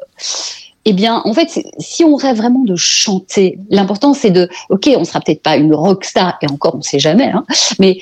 eh 0.89 0.93
bien, 0.93 1.21
en 1.25 1.33
fait, 1.33 1.49
si 1.79 2.05
on 2.05 2.15
rêve 2.15 2.37
vraiment 2.37 2.63
de 2.63 2.77
chanter, 2.77 3.59
l'important 3.71 4.15
c'est 4.15 4.31
de, 4.31 4.49
ok, 4.71 4.89
on 4.97 5.03
sera 5.03 5.21
peut-être 5.21 5.43
pas 5.43 5.57
une 5.57 5.75
rockstar 5.75 6.39
et 6.43 6.49
encore 6.49 6.77
on 6.77 6.81
sait 6.81 7.01
jamais, 7.01 7.27
hein, 7.27 7.45
mais 7.81 7.99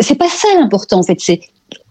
c'est 0.00 0.16
pas 0.16 0.28
ça 0.28 0.48
l'important. 0.58 0.98
En 0.98 1.04
fait, 1.04 1.20
c'est 1.20 1.40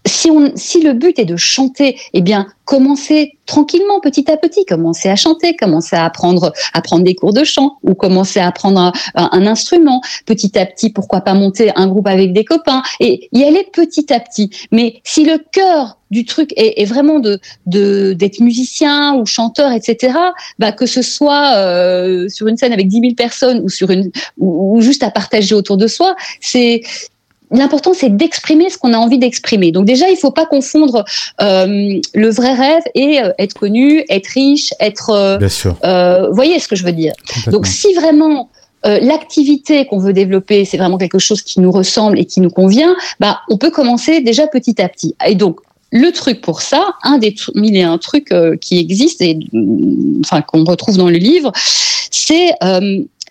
si, 0.06 0.30
on, 0.30 0.52
si 0.54 0.80
le 0.82 0.92
but 0.92 1.18
est 1.18 1.24
de 1.24 1.36
chanter, 1.36 1.98
eh 2.12 2.20
bien, 2.20 2.46
commencez 2.64 3.38
tranquillement, 3.46 4.00
petit 4.00 4.30
à 4.30 4.36
petit, 4.36 4.64
commencez 4.64 5.08
à 5.08 5.16
chanter, 5.16 5.56
commencez 5.56 5.96
à 5.96 6.04
apprendre, 6.04 6.52
à 6.72 6.80
prendre 6.82 7.04
des 7.04 7.14
cours 7.14 7.32
de 7.32 7.44
chant 7.44 7.78
ou 7.82 7.94
commencez 7.94 8.40
à 8.40 8.48
apprendre 8.48 8.92
un, 9.14 9.46
instrument. 9.46 10.00
Petit 10.26 10.58
à 10.58 10.66
petit, 10.66 10.90
pourquoi 10.90 11.20
pas 11.20 11.34
monter 11.34 11.70
un 11.76 11.86
groupe 11.86 12.06
avec 12.06 12.32
des 12.32 12.44
copains 12.44 12.82
et 13.00 13.28
y 13.32 13.44
aller 13.44 13.66
petit 13.72 14.12
à 14.12 14.20
petit. 14.20 14.50
Mais 14.72 15.00
si 15.04 15.24
le 15.24 15.38
cœur 15.52 15.98
du 16.10 16.24
truc 16.24 16.52
est, 16.56 16.84
vraiment 16.84 17.18
de 17.18 17.40
d'être 17.66 18.40
musicien 18.40 19.14
ou 19.16 19.26
chanteur, 19.26 19.72
etc. 19.72 20.14
Bah 20.58 20.72
que 20.72 20.86
ce 20.86 21.02
soit 21.02 21.56
euh, 21.56 22.28
sur 22.28 22.46
une 22.46 22.56
scène 22.56 22.72
avec 22.72 22.88
10 22.88 23.00
000 23.00 23.14
personnes 23.14 23.60
ou 23.64 23.68
sur 23.68 23.90
une 23.90 24.10
ou 24.38 24.80
juste 24.80 25.02
à 25.02 25.10
partager 25.10 25.54
autour 25.54 25.76
de 25.76 25.86
soi, 25.86 26.14
c'est 26.40 26.82
l'important, 27.50 27.94
c'est 27.94 28.14
d'exprimer 28.14 28.70
ce 28.70 28.78
qu'on 28.78 28.92
a 28.92 28.98
envie 28.98 29.18
d'exprimer. 29.18 29.72
Donc 29.72 29.84
déjà, 29.84 30.08
il 30.08 30.14
ne 30.14 30.18
faut 30.18 30.30
pas 30.30 30.46
confondre 30.46 31.04
euh, 31.40 32.00
le 32.14 32.30
vrai 32.30 32.54
rêve 32.54 32.82
et 32.94 33.20
euh, 33.20 33.32
être 33.38 33.54
connu, 33.54 34.04
être 34.08 34.26
riche, 34.28 34.72
être... 34.80 35.10
Euh, 35.10 35.38
Bien 35.38 35.48
sûr. 35.48 35.76
voyez 36.32 36.58
ce 36.58 36.68
que 36.68 36.76
je 36.76 36.84
veux 36.84 36.92
dire? 36.92 37.12
Donc 37.46 37.66
si 37.66 37.92
vraiment 37.94 38.50
l'activité 38.84 39.86
qu'on 39.86 39.98
veut 39.98 40.12
développer, 40.12 40.66
c'est 40.66 40.76
vraiment 40.76 40.98
quelque 40.98 41.18
chose 41.18 41.40
qui 41.40 41.58
nous 41.60 41.70
ressemble 41.70 42.18
et 42.18 42.26
qui 42.26 42.42
nous 42.42 42.50
convient, 42.50 42.94
bah, 43.18 43.40
on 43.48 43.56
peut 43.56 43.70
commencer 43.70 44.20
déjà 44.20 44.46
petit 44.46 44.80
à 44.82 44.90
petit. 44.90 45.14
Et 45.26 45.34
donc, 45.34 45.60
le 45.90 46.10
truc 46.12 46.42
pour 46.42 46.60
ça, 46.60 46.88
un 47.02 47.16
des 47.16 47.34
mille 47.54 47.76
et 47.76 47.82
un 47.82 47.96
trucs 47.96 48.34
qui 48.60 48.78
existent 48.78 49.24
et 49.24 49.38
enfin 50.20 50.42
qu'on 50.42 50.64
retrouve 50.64 50.98
dans 50.98 51.08
le 51.08 51.16
livre, 51.16 51.50
c'est 52.10 52.50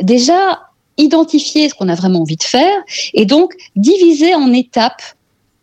déjà 0.01 0.59
identifier 0.97 1.69
ce 1.69 1.73
qu'on 1.73 1.89
a 1.89 1.95
vraiment 1.95 2.21
envie 2.21 2.37
de 2.37 2.43
faire 2.43 2.77
et 3.13 3.25
donc 3.25 3.53
diviser 3.75 4.35
en 4.35 4.51
étapes 4.53 5.01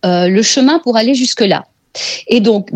euh, 0.04 0.28
le 0.28 0.42
chemin 0.42 0.78
pour 0.78 0.96
aller 0.96 1.14
jusque-là. 1.14 1.66
Et 2.26 2.40
donc, 2.40 2.70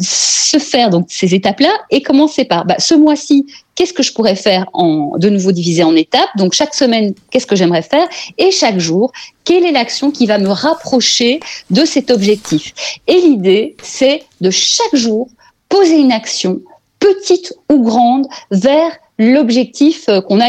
se 0.00 0.58
faire 0.58 0.90
donc 0.90 1.06
ces 1.08 1.34
étapes-là 1.34 1.72
et 1.90 2.02
commencer 2.02 2.44
par 2.44 2.64
bah, 2.64 2.76
ce 2.78 2.94
mois-ci, 2.94 3.46
qu'est-ce 3.74 3.92
que 3.92 4.02
je 4.02 4.12
pourrais 4.12 4.36
faire 4.36 4.66
en 4.72 5.16
de 5.16 5.28
nouveau 5.28 5.52
divisé 5.52 5.82
en 5.82 5.96
étapes? 5.96 6.28
Donc 6.36 6.52
chaque 6.52 6.74
semaine, 6.74 7.14
qu'est-ce 7.30 7.46
que 7.46 7.56
j'aimerais 7.56 7.82
faire? 7.82 8.06
Et 8.38 8.50
chaque 8.50 8.78
jour, 8.78 9.12
quelle 9.44 9.64
est 9.64 9.72
l'action 9.72 10.10
qui 10.10 10.26
va 10.26 10.38
me 10.38 10.48
rapprocher 10.48 11.40
de 11.70 11.84
cet 11.84 12.10
objectif? 12.10 12.74
Et 13.06 13.20
l'idée, 13.20 13.76
c'est 13.82 14.24
de 14.40 14.50
chaque 14.50 14.94
jour 14.94 15.28
poser 15.68 15.98
une 15.98 16.12
action 16.12 16.60
petite 16.98 17.54
ou 17.70 17.82
grande 17.82 18.26
vers 18.50 18.92
l'objectif 19.18 20.08
euh, 20.08 20.20
qu'on 20.20 20.40
a 20.40 20.46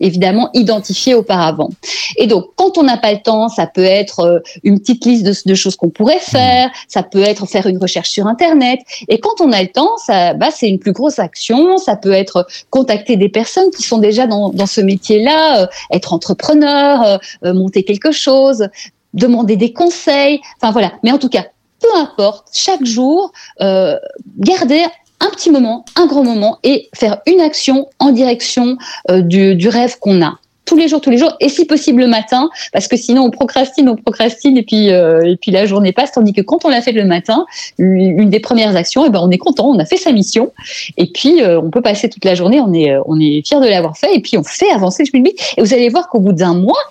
évidemment 0.00 0.50
identifié 0.54 1.14
auparavant. 1.14 1.70
Et 2.16 2.26
donc, 2.26 2.46
quand 2.56 2.78
on 2.78 2.82
n'a 2.82 2.96
pas 2.96 3.12
le 3.12 3.20
temps, 3.22 3.48
ça 3.48 3.66
peut 3.66 3.84
être 3.84 4.20
euh, 4.20 4.38
une 4.64 4.80
petite 4.80 5.04
liste 5.04 5.46
de, 5.46 5.54
choses 5.54 5.76
qu'on 5.76 5.90
pourrait 5.90 6.18
faire, 6.18 6.70
ça 6.88 7.02
peut 7.02 7.22
être 7.22 7.46
faire 7.46 7.66
une 7.66 7.78
recherche 7.78 8.10
sur 8.10 8.26
Internet. 8.26 8.80
Et 9.08 9.18
quand 9.20 9.40
on 9.40 9.52
a 9.52 9.62
le 9.62 9.68
temps, 9.68 9.96
ça, 9.98 10.34
bah, 10.34 10.48
c'est 10.50 10.68
une 10.68 10.78
plus 10.78 10.92
grosse 10.92 11.18
action. 11.18 11.78
Ça 11.78 11.96
peut 11.96 12.12
être 12.12 12.46
contacter 12.70 13.16
des 13.16 13.28
personnes 13.28 13.70
qui 13.70 13.82
sont 13.82 13.98
déjà 13.98 14.26
dans, 14.26 14.50
dans 14.50 14.66
ce 14.66 14.80
métier-là, 14.80 15.62
euh, 15.62 15.66
être 15.92 16.12
entrepreneur, 16.12 17.20
monter 17.42 17.82
quelque 17.82 18.12
chose, 18.12 18.68
demander 19.14 19.56
des 19.56 19.72
conseils. 19.72 20.40
Enfin 20.60 20.72
voilà. 20.72 20.92
Mais 21.02 21.12
en 21.12 21.18
tout 21.18 21.28
cas, 21.28 21.44
peu 21.80 21.88
importe, 21.96 22.48
chaque 22.52 22.84
jour, 22.84 23.32
euh, 23.60 23.96
garder 24.38 24.84
un 25.20 25.30
petit 25.30 25.50
moment, 25.50 25.84
un 25.96 26.06
grand 26.06 26.24
moment 26.24 26.58
et 26.62 26.88
faire 26.94 27.18
une 27.26 27.40
action 27.40 27.88
en 27.98 28.10
direction 28.10 28.76
euh, 29.10 29.20
du, 29.20 29.54
du 29.54 29.68
rêve 29.68 29.98
qu'on 29.98 30.22
a 30.22 30.38
tous 30.68 30.76
les 30.76 30.86
jours, 30.86 31.00
tous 31.00 31.10
les 31.10 31.16
jours, 31.16 31.34
et 31.40 31.48
si 31.48 31.64
possible 31.64 32.02
le 32.02 32.08
matin, 32.08 32.50
parce 32.74 32.88
que 32.88 32.96
sinon 32.96 33.22
on 33.22 33.30
procrastine, 33.30 33.88
on 33.88 33.96
procrastine, 33.96 34.58
et 34.58 34.62
puis 34.62 34.90
euh, 34.90 35.22
et 35.24 35.36
puis 35.36 35.50
la 35.50 35.64
journée 35.64 35.92
passe. 35.92 36.12
Tandis 36.12 36.34
que 36.34 36.42
quand 36.42 36.66
on 36.66 36.68
l'a 36.68 36.82
fait 36.82 36.92
le 36.92 37.06
matin, 37.06 37.46
une 37.78 38.28
des 38.28 38.38
premières 38.38 38.76
actions, 38.76 39.04
et 39.04 39.08
eh 39.08 39.10
ben 39.10 39.20
on 39.22 39.30
est 39.30 39.38
content, 39.38 39.66
on 39.70 39.78
a 39.78 39.86
fait 39.86 39.96
sa 39.96 40.12
mission, 40.12 40.52
et 40.98 41.06
puis 41.06 41.40
euh, 41.40 41.58
on 41.58 41.70
peut 41.70 41.80
passer 41.80 42.10
toute 42.10 42.26
la 42.26 42.34
journée, 42.34 42.60
on 42.60 42.74
est 42.74 42.94
on 43.06 43.18
est 43.18 43.46
fier 43.46 43.60
de 43.60 43.66
l'avoir 43.66 43.96
fait, 43.96 44.14
et 44.14 44.20
puis 44.20 44.36
on 44.36 44.44
fait 44.44 44.70
avancer 44.70 45.04
le 45.04 45.10
public. 45.10 45.40
Et 45.56 45.62
vous 45.62 45.72
allez 45.72 45.88
voir 45.88 46.10
qu'au 46.10 46.20
bout 46.20 46.34
d'un 46.34 46.52
mois, 46.52 46.82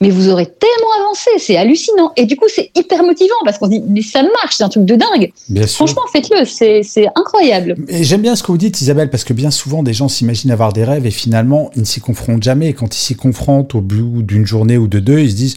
mais 0.00 0.10
vous 0.10 0.28
aurez 0.28 0.46
tellement 0.46 1.04
avancé, 1.04 1.30
c'est 1.38 1.56
hallucinant. 1.56 2.12
Et 2.16 2.26
du 2.26 2.36
coup, 2.36 2.46
c'est 2.48 2.70
hyper 2.76 3.02
motivant 3.02 3.34
parce 3.44 3.58
qu'on 3.58 3.66
dit, 3.66 3.82
mais 3.88 4.02
ça 4.02 4.22
marche, 4.22 4.56
c'est 4.56 4.62
un 4.62 4.68
truc 4.68 4.84
de 4.84 4.94
dingue. 4.94 5.32
Bien 5.48 5.66
Franchement, 5.66 6.02
faites-le, 6.12 6.44
c'est 6.44 7.08
incroyable. 7.16 7.76
Et 7.88 8.04
j'aime 8.04 8.22
bien 8.22 8.36
ce 8.36 8.42
que 8.42 8.52
vous 8.52 8.58
dites, 8.58 8.80
Isabelle, 8.80 9.10
parce 9.10 9.24
que 9.24 9.32
bien 9.32 9.50
souvent, 9.50 9.82
des 9.82 9.92
gens 9.92 10.08
s'imaginent 10.08 10.52
avoir 10.52 10.72
des 10.72 10.84
rêves 10.84 11.06
et 11.06 11.10
finalement, 11.10 11.70
ils 11.74 11.80
ne 11.80 11.86
s'y 11.86 12.00
confrontent 12.00 12.42
jamais. 12.44 12.68
Et 12.68 12.74
quand 12.74 12.94
ils 12.94 13.00
s'y 13.00 13.16
confrontent 13.16 13.74
au 13.74 13.80
bout 13.80 14.22
d'une 14.22 14.46
journée 14.46 14.78
ou 14.78 14.86
de 14.86 15.00
deux, 15.00 15.18
ils 15.18 15.32
se 15.32 15.36
disent, 15.36 15.56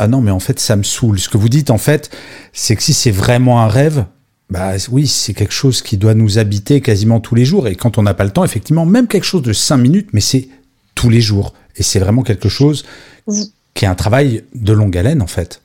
ah 0.00 0.08
non, 0.08 0.20
mais 0.20 0.32
en 0.32 0.40
fait, 0.40 0.58
ça 0.58 0.74
me 0.74 0.82
saoule. 0.82 1.20
Ce 1.20 1.28
que 1.28 1.38
vous 1.38 1.48
dites, 1.48 1.70
en 1.70 1.78
fait, 1.78 2.10
c'est 2.52 2.74
que 2.74 2.82
si 2.82 2.92
c'est 2.92 3.12
vraiment 3.12 3.60
un 3.60 3.68
rêve, 3.68 4.04
bah 4.50 4.72
oui, 4.90 5.06
c'est 5.06 5.32
quelque 5.32 5.54
chose 5.54 5.80
qui 5.80 5.96
doit 5.96 6.14
nous 6.14 6.38
habiter 6.38 6.80
quasiment 6.80 7.20
tous 7.20 7.36
les 7.36 7.44
jours. 7.44 7.68
Et 7.68 7.76
quand 7.76 7.98
on 7.98 8.02
n'a 8.02 8.14
pas 8.14 8.24
le 8.24 8.30
temps, 8.30 8.44
effectivement, 8.44 8.84
même 8.84 9.06
quelque 9.06 9.24
chose 9.24 9.42
de 9.42 9.52
cinq 9.52 9.76
minutes, 9.76 10.08
mais 10.12 10.20
c'est 10.20 10.48
tous 10.96 11.08
les 11.08 11.20
jours. 11.20 11.52
Et 11.76 11.82
c'est 11.82 11.98
vraiment 11.98 12.22
quelque 12.22 12.48
chose 12.48 12.84
qui 13.76 13.84
est 13.84 13.88
un 13.88 13.94
travail 13.94 14.42
de 14.54 14.72
longue 14.72 14.98
haleine 14.98 15.22
en 15.22 15.28
fait. 15.28 15.60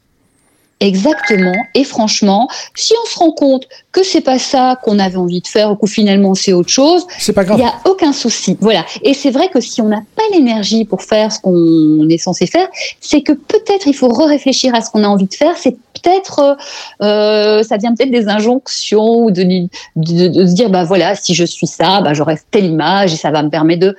Exactement. 0.81 1.53
Et 1.75 1.83
franchement, 1.83 2.47
si 2.73 2.93
on 3.03 3.07
se 3.07 3.19
rend 3.19 3.31
compte 3.31 3.67
que 3.91 4.03
c'est 4.03 4.21
pas 4.21 4.39
ça 4.39 4.79
qu'on 4.83 4.97
avait 4.97 5.17
envie 5.17 5.39
de 5.39 5.47
faire 5.47 5.71
ou 5.71 5.75
que 5.75 5.85
finalement 5.85 6.33
c'est 6.33 6.53
autre 6.53 6.69
chose. 6.69 7.05
Il 7.27 7.59
y 7.59 7.63
a 7.63 7.73
aucun 7.85 8.11
souci. 8.11 8.57
Voilà. 8.59 8.83
Et 9.03 9.13
c'est 9.13 9.29
vrai 9.29 9.49
que 9.49 9.61
si 9.61 9.79
on 9.79 9.89
n'a 9.89 10.01
pas 10.15 10.23
l'énergie 10.33 10.83
pour 10.85 11.03
faire 11.03 11.31
ce 11.31 11.39
qu'on 11.39 12.09
est 12.09 12.17
censé 12.17 12.47
faire, 12.47 12.67
c'est 12.99 13.21
que 13.21 13.33
peut-être 13.33 13.85
il 13.85 13.93
faut 13.93 14.09
réfléchir 14.09 14.73
à 14.73 14.81
ce 14.81 14.89
qu'on 14.89 15.03
a 15.03 15.07
envie 15.07 15.27
de 15.27 15.33
faire. 15.35 15.55
C'est 15.55 15.75
peut-être, 16.01 16.57
euh, 17.03 17.61
ça 17.61 17.77
vient 17.77 17.93
peut-être 17.93 18.09
des 18.11 18.27
injonctions 18.27 19.25
ou 19.25 19.29
de, 19.29 19.43
de, 19.43 20.27
de, 20.29 20.47
se 20.47 20.53
dire, 20.53 20.71
bah 20.71 20.83
voilà, 20.83 21.13
si 21.13 21.35
je 21.35 21.45
suis 21.45 21.67
ça, 21.67 22.01
bah 22.01 22.15
j'aurai 22.15 22.37
telle 22.49 22.65
image 22.65 23.13
et 23.13 23.17
ça 23.17 23.29
va 23.29 23.43
me 23.43 23.49
permettre 23.49 23.81
de 23.81 23.95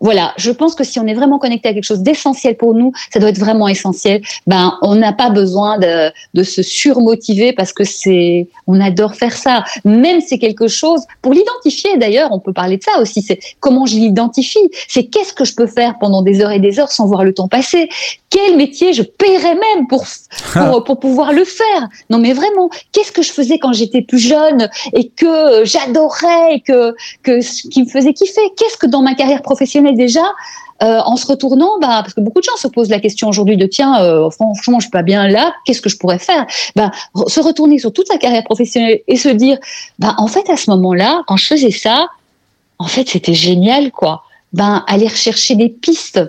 voilà, 0.00 0.32
je 0.36 0.50
pense 0.50 0.74
que 0.74 0.84
si 0.84 1.00
on 1.00 1.06
est 1.06 1.14
vraiment 1.14 1.38
connecté 1.38 1.68
à 1.68 1.74
quelque 1.74 1.84
chose 1.84 2.02
d'essentiel 2.02 2.56
pour 2.56 2.74
nous, 2.74 2.92
ça 3.12 3.18
doit 3.18 3.30
être 3.30 3.38
vraiment 3.38 3.66
essentiel. 3.66 4.22
Ben, 4.46 4.78
on 4.82 4.94
n'a 4.94 5.12
pas 5.12 5.30
besoin 5.30 5.78
de, 5.78 6.12
de, 6.34 6.42
se 6.44 6.62
surmotiver 6.62 7.52
parce 7.52 7.72
que 7.72 7.84
c'est, 7.84 8.48
on 8.66 8.80
adore 8.80 9.16
faire 9.16 9.36
ça. 9.36 9.64
Même 9.84 10.20
c'est 10.20 10.38
quelque 10.38 10.68
chose 10.68 11.02
pour 11.20 11.32
l'identifier. 11.32 11.96
D'ailleurs, 11.98 12.30
on 12.32 12.38
peut 12.38 12.52
parler 12.52 12.76
de 12.76 12.82
ça 12.84 13.00
aussi. 13.00 13.22
C'est 13.22 13.40
comment 13.60 13.86
je 13.86 13.96
l'identifie. 13.96 14.70
C'est 14.86 15.04
qu'est-ce 15.04 15.32
que 15.32 15.44
je 15.44 15.54
peux 15.54 15.66
faire 15.66 15.98
pendant 15.98 16.22
des 16.22 16.40
heures 16.40 16.52
et 16.52 16.60
des 16.60 16.78
heures 16.78 16.92
sans 16.92 17.06
voir 17.06 17.24
le 17.24 17.34
temps 17.34 17.48
passer. 17.48 17.88
Quel 18.30 18.56
métier 18.56 18.92
je 18.92 19.02
paierais 19.02 19.54
même 19.54 19.88
pour 19.88 20.04
pour, 20.52 20.84
pour 20.84 21.00
pouvoir 21.00 21.32
le 21.32 21.44
faire. 21.44 21.88
Non, 22.10 22.18
mais 22.18 22.32
vraiment, 22.32 22.70
qu'est-ce 22.92 23.12
que 23.12 23.22
je 23.22 23.32
faisais 23.32 23.58
quand 23.58 23.72
j'étais 23.72 24.02
plus 24.02 24.18
jeune 24.18 24.68
et 24.92 25.08
que 25.08 25.64
j'adorais 25.64 26.54
et 26.54 26.60
que 26.60 26.94
que 27.22 27.40
ce 27.40 27.66
qui 27.68 27.82
me 27.82 27.88
faisait 27.88 28.12
kiffer? 28.12 28.40
Qu'est-ce 28.56 28.76
que 28.76 28.86
dans 28.86 29.02
ma 29.02 29.14
carrière 29.14 29.42
professionnelle 29.42 29.87
déjà, 29.92 30.22
euh, 30.82 31.00
en 31.00 31.16
se 31.16 31.26
retournant, 31.26 31.78
bah, 31.80 32.02
parce 32.02 32.14
que 32.14 32.20
beaucoup 32.20 32.38
de 32.38 32.44
gens 32.44 32.56
se 32.56 32.68
posent 32.68 32.88
la 32.88 33.00
question 33.00 33.28
aujourd'hui 33.28 33.56
de 33.56 33.66
tiens, 33.66 34.00
euh, 34.00 34.30
franchement, 34.30 34.78
je 34.78 34.84
suis 34.84 34.90
pas 34.90 35.02
bien 35.02 35.26
là, 35.28 35.52
qu'est-ce 35.64 35.80
que 35.80 35.88
je 35.88 35.96
pourrais 35.96 36.20
faire? 36.20 36.46
Bah, 36.76 36.90
Se 37.26 37.40
retourner 37.40 37.78
sur 37.78 37.92
toute 37.92 38.06
sa 38.06 38.16
carrière 38.16 38.44
professionnelle 38.44 39.00
et 39.08 39.16
se 39.16 39.28
dire, 39.28 39.58
bah, 39.98 40.14
en 40.18 40.28
fait, 40.28 40.48
à 40.48 40.56
ce 40.56 40.70
moment-là, 40.70 41.22
quand 41.26 41.36
je 41.36 41.46
faisais 41.46 41.72
ça, 41.72 42.08
en 42.78 42.86
fait, 42.86 43.08
c'était 43.08 43.34
génial, 43.34 43.90
quoi. 43.90 44.22
Ben, 44.52 44.84
aller 44.86 45.08
rechercher 45.08 45.56
des 45.56 45.68
pistes. 45.68 46.20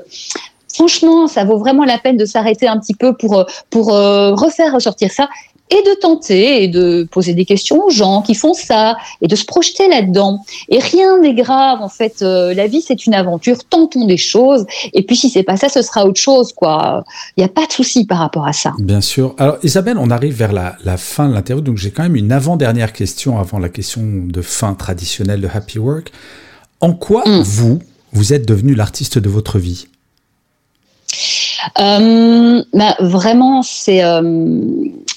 Franchement, 0.73 1.27
ça 1.27 1.43
vaut 1.43 1.57
vraiment 1.57 1.85
la 1.85 1.99
peine 1.99 2.17
de 2.17 2.25
s'arrêter 2.25 2.67
un 2.67 2.79
petit 2.79 2.95
peu 2.95 3.15
pour, 3.15 3.45
pour 3.69 3.93
euh, 3.93 4.33
refaire 4.33 4.73
ressortir 4.73 5.11
ça 5.11 5.29
et 5.69 5.81
de 5.83 5.99
tenter 5.99 6.63
et 6.63 6.67
de 6.67 7.07
poser 7.11 7.33
des 7.33 7.45
questions 7.45 7.83
aux 7.85 7.89
gens 7.89 8.21
qui 8.21 8.35
font 8.35 8.53
ça 8.53 8.97
et 9.21 9.27
de 9.27 9.35
se 9.35 9.45
projeter 9.45 9.87
là-dedans. 9.87 10.43
Et 10.69 10.79
rien 10.79 11.19
n'est 11.19 11.33
grave 11.33 11.81
en 11.81 11.89
fait. 11.89 12.21
Euh, 12.21 12.53
la 12.53 12.67
vie 12.67 12.81
c'est 12.81 13.05
une 13.05 13.13
aventure. 13.13 13.63
Tentons 13.65 14.05
des 14.05 14.17
choses. 14.17 14.65
Et 14.93 15.03
puis 15.03 15.15
si 15.15 15.29
c'est 15.29 15.43
pas 15.43 15.57
ça, 15.57 15.69
ce 15.69 15.81
sera 15.81 16.05
autre 16.05 16.19
chose 16.19 16.53
quoi. 16.53 17.03
Il 17.37 17.41
n'y 17.41 17.45
a 17.45 17.49
pas 17.49 17.65
de 17.65 17.71
souci 17.71 18.05
par 18.05 18.19
rapport 18.19 18.47
à 18.47 18.53
ça. 18.53 18.73
Bien 18.79 19.01
sûr. 19.01 19.35
Alors 19.37 19.57
Isabelle, 19.63 19.97
on 19.99 20.09
arrive 20.09 20.33
vers 20.33 20.53
la, 20.53 20.75
la 20.83 20.97
fin 20.97 21.29
de 21.29 21.33
l'interview, 21.33 21.63
donc 21.63 21.77
j'ai 21.77 21.91
quand 21.91 22.03
même 22.03 22.15
une 22.15 22.31
avant-dernière 22.31 22.93
question 22.93 23.39
avant 23.39 23.59
la 23.59 23.69
question 23.69 24.01
de 24.03 24.41
fin 24.41 24.73
traditionnelle 24.73 25.41
de 25.41 25.49
Happy 25.53 25.79
Work. 25.79 26.11
En 26.81 26.93
quoi 26.93 27.23
mm. 27.27 27.41
vous 27.41 27.79
vous 28.11 28.33
êtes 28.33 28.47
devenu 28.47 28.73
l'artiste 28.73 29.19
de 29.19 29.29
votre 29.29 29.59
vie? 29.59 29.87
Euh, 31.79 32.63
bah, 32.73 32.95
Vraiment, 32.99 33.61
c'est 33.61 34.03
euh, 34.03 34.21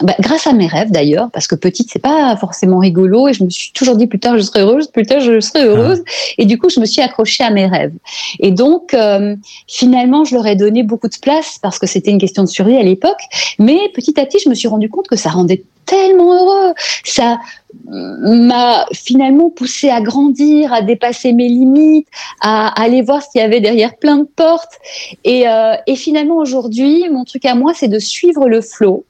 bah, 0.02 0.14
grâce 0.20 0.46
à 0.46 0.52
mes 0.52 0.66
rêves 0.66 0.90
d'ailleurs, 0.90 1.30
parce 1.32 1.46
que 1.46 1.54
petite, 1.54 1.88
c'est 1.92 1.98
pas 1.98 2.36
forcément 2.36 2.78
rigolo, 2.78 3.28
et 3.28 3.32
je 3.32 3.44
me 3.44 3.50
suis 3.50 3.72
toujours 3.72 3.96
dit 3.96 4.06
plus 4.06 4.18
tard 4.18 4.36
je 4.36 4.42
serai 4.42 4.60
heureuse, 4.60 4.88
plus 4.88 5.06
tard 5.06 5.20
je 5.20 5.40
serai 5.40 5.64
heureuse, 5.64 6.02
ah. 6.06 6.10
et 6.38 6.44
du 6.44 6.58
coup 6.58 6.68
je 6.68 6.80
me 6.80 6.86
suis 6.86 7.02
accrochée 7.02 7.44
à 7.44 7.50
mes 7.50 7.66
rêves. 7.66 7.94
Et 8.40 8.50
donc 8.50 8.94
euh, 8.94 9.36
finalement, 9.66 10.24
je 10.24 10.34
leur 10.34 10.46
ai 10.46 10.56
donné 10.56 10.82
beaucoup 10.82 11.08
de 11.08 11.16
place 11.20 11.58
parce 11.60 11.78
que 11.78 11.86
c'était 11.86 12.10
une 12.10 12.18
question 12.18 12.42
de 12.42 12.48
survie 12.48 12.76
à 12.76 12.82
l'époque, 12.82 13.20
mais 13.58 13.78
petit 13.94 14.18
à 14.20 14.26
petit, 14.26 14.38
je 14.44 14.48
me 14.48 14.54
suis 14.54 14.68
rendu 14.68 14.88
compte 14.88 15.08
que 15.08 15.16
ça 15.16 15.30
rendait 15.30 15.64
tellement 15.92 16.32
heureux. 16.34 16.74
Ça 17.04 17.38
m'a 17.86 18.86
finalement 18.92 19.50
poussé 19.50 19.90
à 19.90 20.00
grandir, 20.00 20.72
à 20.72 20.82
dépasser 20.82 21.32
mes 21.32 21.48
limites, 21.48 22.08
à, 22.40 22.68
aller 22.80 23.02
voir 23.02 23.22
ce 23.22 23.28
qu'il 23.30 23.40
y 23.40 23.44
avait 23.44 23.60
derrière 23.60 23.96
plein 23.96 24.18
de 24.18 24.28
portes. 24.36 24.78
Et, 25.24 25.48
euh, 25.48 25.74
et 25.86 25.96
finalement, 25.96 26.36
aujourd'hui, 26.36 27.08
mon 27.10 27.24
truc 27.24 27.44
à 27.44 27.54
moi, 27.54 27.72
c'est 27.74 27.88
de 27.88 27.98
suivre 27.98 28.48
le 28.48 28.60
flot 28.60 29.04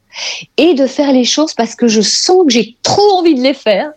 et 0.57 0.75
de 0.75 0.87
faire 0.87 1.13
les 1.13 1.25
choses 1.25 1.55
parce 1.55 1.75
que 1.75 1.89
je 1.89 2.01
sens 2.01 2.45
que 2.47 2.53
j'ai 2.53 2.77
trop 2.83 3.19
envie 3.19 3.35
de 3.35 3.43
les 3.43 3.55
faire. 3.55 3.91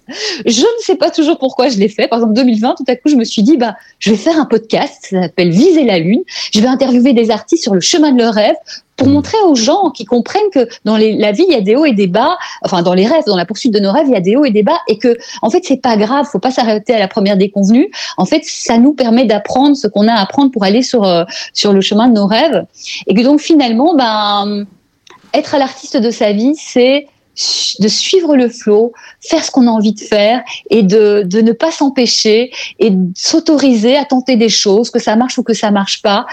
Je 0.45 0.61
ne 0.61 0.81
sais 0.81 0.95
pas 0.95 1.09
toujours 1.09 1.37
pourquoi 1.37 1.69
je 1.69 1.77
les 1.77 1.89
fais. 1.89 2.07
Par 2.07 2.19
exemple, 2.19 2.33
2020, 2.33 2.75
tout 2.77 2.85
à 2.87 2.95
coup, 2.95 3.09
je 3.09 3.15
me 3.15 3.23
suis 3.23 3.43
dit, 3.43 3.57
bah, 3.57 3.75
je 3.99 4.11
vais 4.11 4.17
faire 4.17 4.39
un 4.39 4.45
podcast, 4.45 5.07
ça 5.09 5.23
s'appelle 5.23 5.49
Viser 5.49 5.83
la 5.83 5.99
Lune. 5.99 6.23
Je 6.53 6.59
vais 6.59 6.67
interviewer 6.67 7.13
des 7.13 7.31
artistes 7.31 7.63
sur 7.63 7.73
le 7.73 7.81
chemin 7.81 8.11
de 8.11 8.19
leur 8.19 8.33
rêve 8.33 8.55
pour 8.97 9.07
montrer 9.07 9.37
aux 9.45 9.55
gens 9.55 9.89
qui 9.89 10.05
comprennent 10.05 10.49
que 10.53 10.67
dans 10.85 10.97
la 10.97 11.31
vie, 11.31 11.45
il 11.47 11.53
y 11.53 11.57
a 11.57 11.61
des 11.61 11.75
hauts 11.75 11.85
et 11.85 11.93
des 11.93 12.07
bas. 12.07 12.37
Enfin, 12.63 12.81
dans 12.81 12.93
les 12.93 13.05
rêves, 13.05 13.23
dans 13.27 13.35
la 13.35 13.45
poursuite 13.45 13.73
de 13.73 13.79
nos 13.79 13.91
rêves, 13.91 14.05
il 14.07 14.13
y 14.13 14.17
a 14.17 14.21
des 14.21 14.35
hauts 14.35 14.45
et 14.45 14.51
des 14.51 14.63
bas, 14.63 14.79
et 14.87 14.97
que, 14.97 15.17
en 15.41 15.49
fait, 15.49 15.63
c'est 15.63 15.81
pas 15.81 15.97
grave. 15.97 16.25
Faut 16.31 16.39
pas 16.39 16.51
s'arrêter 16.51 16.93
à 16.93 16.99
la 16.99 17.07
première 17.07 17.37
déconvenue. 17.37 17.91
En 18.17 18.25
fait, 18.25 18.43
ça 18.45 18.77
nous 18.77 18.93
permet 18.93 19.25
d'apprendre 19.25 19.75
ce 19.75 19.87
qu'on 19.87 20.07
a 20.07 20.13
à 20.13 20.21
apprendre 20.21 20.51
pour 20.51 20.63
aller 20.63 20.81
sur 20.81 21.03
euh, 21.03 21.23
sur 21.53 21.73
le 21.73 21.81
chemin 21.81 22.07
de 22.07 22.13
nos 22.13 22.27
rêves, 22.27 22.65
et 23.07 23.13
que 23.13 23.21
donc 23.21 23.41
finalement, 23.41 23.95
ben 23.95 24.65
être 25.37 25.57
l'artiste 25.57 25.97
de 25.97 26.09
sa 26.09 26.31
vie, 26.31 26.53
c'est 26.55 27.07
de 27.79 27.87
suivre 27.87 28.35
le 28.35 28.47
flot, 28.47 28.93
faire 29.19 29.43
ce 29.43 29.51
qu'on 29.51 29.67
a 29.67 29.69
envie 29.69 29.93
de 29.93 29.99
faire 29.99 30.41
et 30.69 30.83
de, 30.83 31.23
de 31.25 31.41
ne 31.41 31.51
pas 31.51 31.71
s'empêcher 31.71 32.51
et 32.79 32.93
s'autoriser 33.15 33.97
à 33.97 34.05
tenter 34.05 34.37
des 34.37 34.49
choses, 34.49 34.89
que 34.89 34.99
ça 34.99 35.15
marche 35.15 35.37
ou 35.37 35.43
que 35.43 35.53
ça 35.53 35.69
marche 35.71 36.01
pas, 36.01 36.25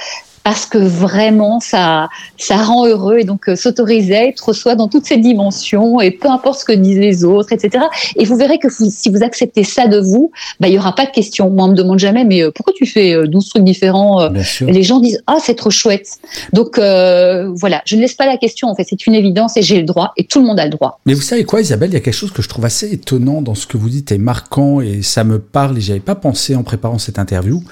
parce 0.45 0.67
que 0.67 0.79
vraiment 0.79 1.61
ça 1.61 2.09
ça 2.39 2.57
rend 2.57 2.87
heureux 2.87 3.19
et 3.19 3.25
donc 3.25 3.49
euh, 3.49 3.57
s'autoriser 3.57 4.17
à 4.17 4.27
être 4.27 4.53
soi 4.53 4.75
dans 4.75 4.89
toutes 4.89 5.07
ses 5.07 5.17
dimensions 5.17 6.01
et 6.01 6.11
peu 6.11 6.29
importe 6.29 6.61
ce 6.61 6.65
que 6.65 6.73
disent 6.73 6.99
les 6.99 7.25
autres 7.25 7.53
etc 7.53 7.85
et 8.17 8.25
vous 8.25 8.37
verrez 8.37 8.59
que 8.59 8.69
si 8.69 9.09
vous 9.11 9.23
acceptez 9.23 9.65
ça 9.65 9.87
de 9.87 9.99
vous 9.99 10.33
bah 10.61 10.69
il 10.69 10.75
y 10.75 10.79
aura 10.79 10.95
pas 10.95 11.07
de 11.07 11.11
questions. 11.11 11.51
Moi 11.51 11.67
on 11.67 11.69
me 11.69 11.75
demande 11.75 11.99
jamais 11.99 12.25
mais 12.25 12.43
euh, 12.43 12.51
pourquoi 12.51 12.75
tu 12.77 12.87
fais 12.87 13.15
12 13.27 13.45
euh, 13.45 13.49
trucs 13.51 13.65
différents 13.65 14.29
les 14.61 14.83
gens 14.83 15.01
disent 15.01 15.23
ah 15.27 15.39
c'est 15.41 15.55
trop 15.55 15.71
chouette. 15.71 16.19
Donc 16.53 16.79
voilà. 16.79 17.83
Je 17.85 17.97
ne 17.97 18.01
laisse 18.01 18.15
pas 18.15 18.27
la 18.27 18.37
question 18.37 18.69
en 18.69 18.75
fait. 18.75 18.85
C'est 18.89 19.07
une 19.07 19.15
évidence 19.15 19.57
et 19.57 19.63
j'ai 19.63 19.79
le 19.79 19.85
droit 19.85 20.13
et 20.17 20.25
tout 20.25 20.41
le 20.41 20.47
monde 20.47 20.59
a 20.61 20.65
le 20.65 20.71
droit. 20.71 21.01
Mais 21.07 21.15
vous 21.15 21.23
savez 21.23 21.45
quoi 21.45 21.61
Isabelle? 21.61 21.91
Il 21.91 21.95
y 21.95 21.97
a 21.97 22.01
quelque 22.01 22.15
chose 22.15 22.33
que 22.33 22.43
je 22.43 22.49
trouve 22.49 22.65
assez 22.65 22.93
étonnant 22.93 23.43
dans 23.43 23.55
ce 23.55 23.67
que 23.67 23.77
vous 23.77 23.89
dites 23.89 24.13
et 24.13 24.19
marquant 24.19 24.81
et 24.81 25.03
ça 25.03 25.25
me 25.25 25.39
parle 25.39 25.79
et 25.79 25.81
j'y 25.81 25.93
avais 25.93 26.01
pas 26.01 26.15
pensé 26.15 26.55
en 26.55 26.63
préparant 26.63 26.99
cette 26.99 27.19
interview. 27.19 27.63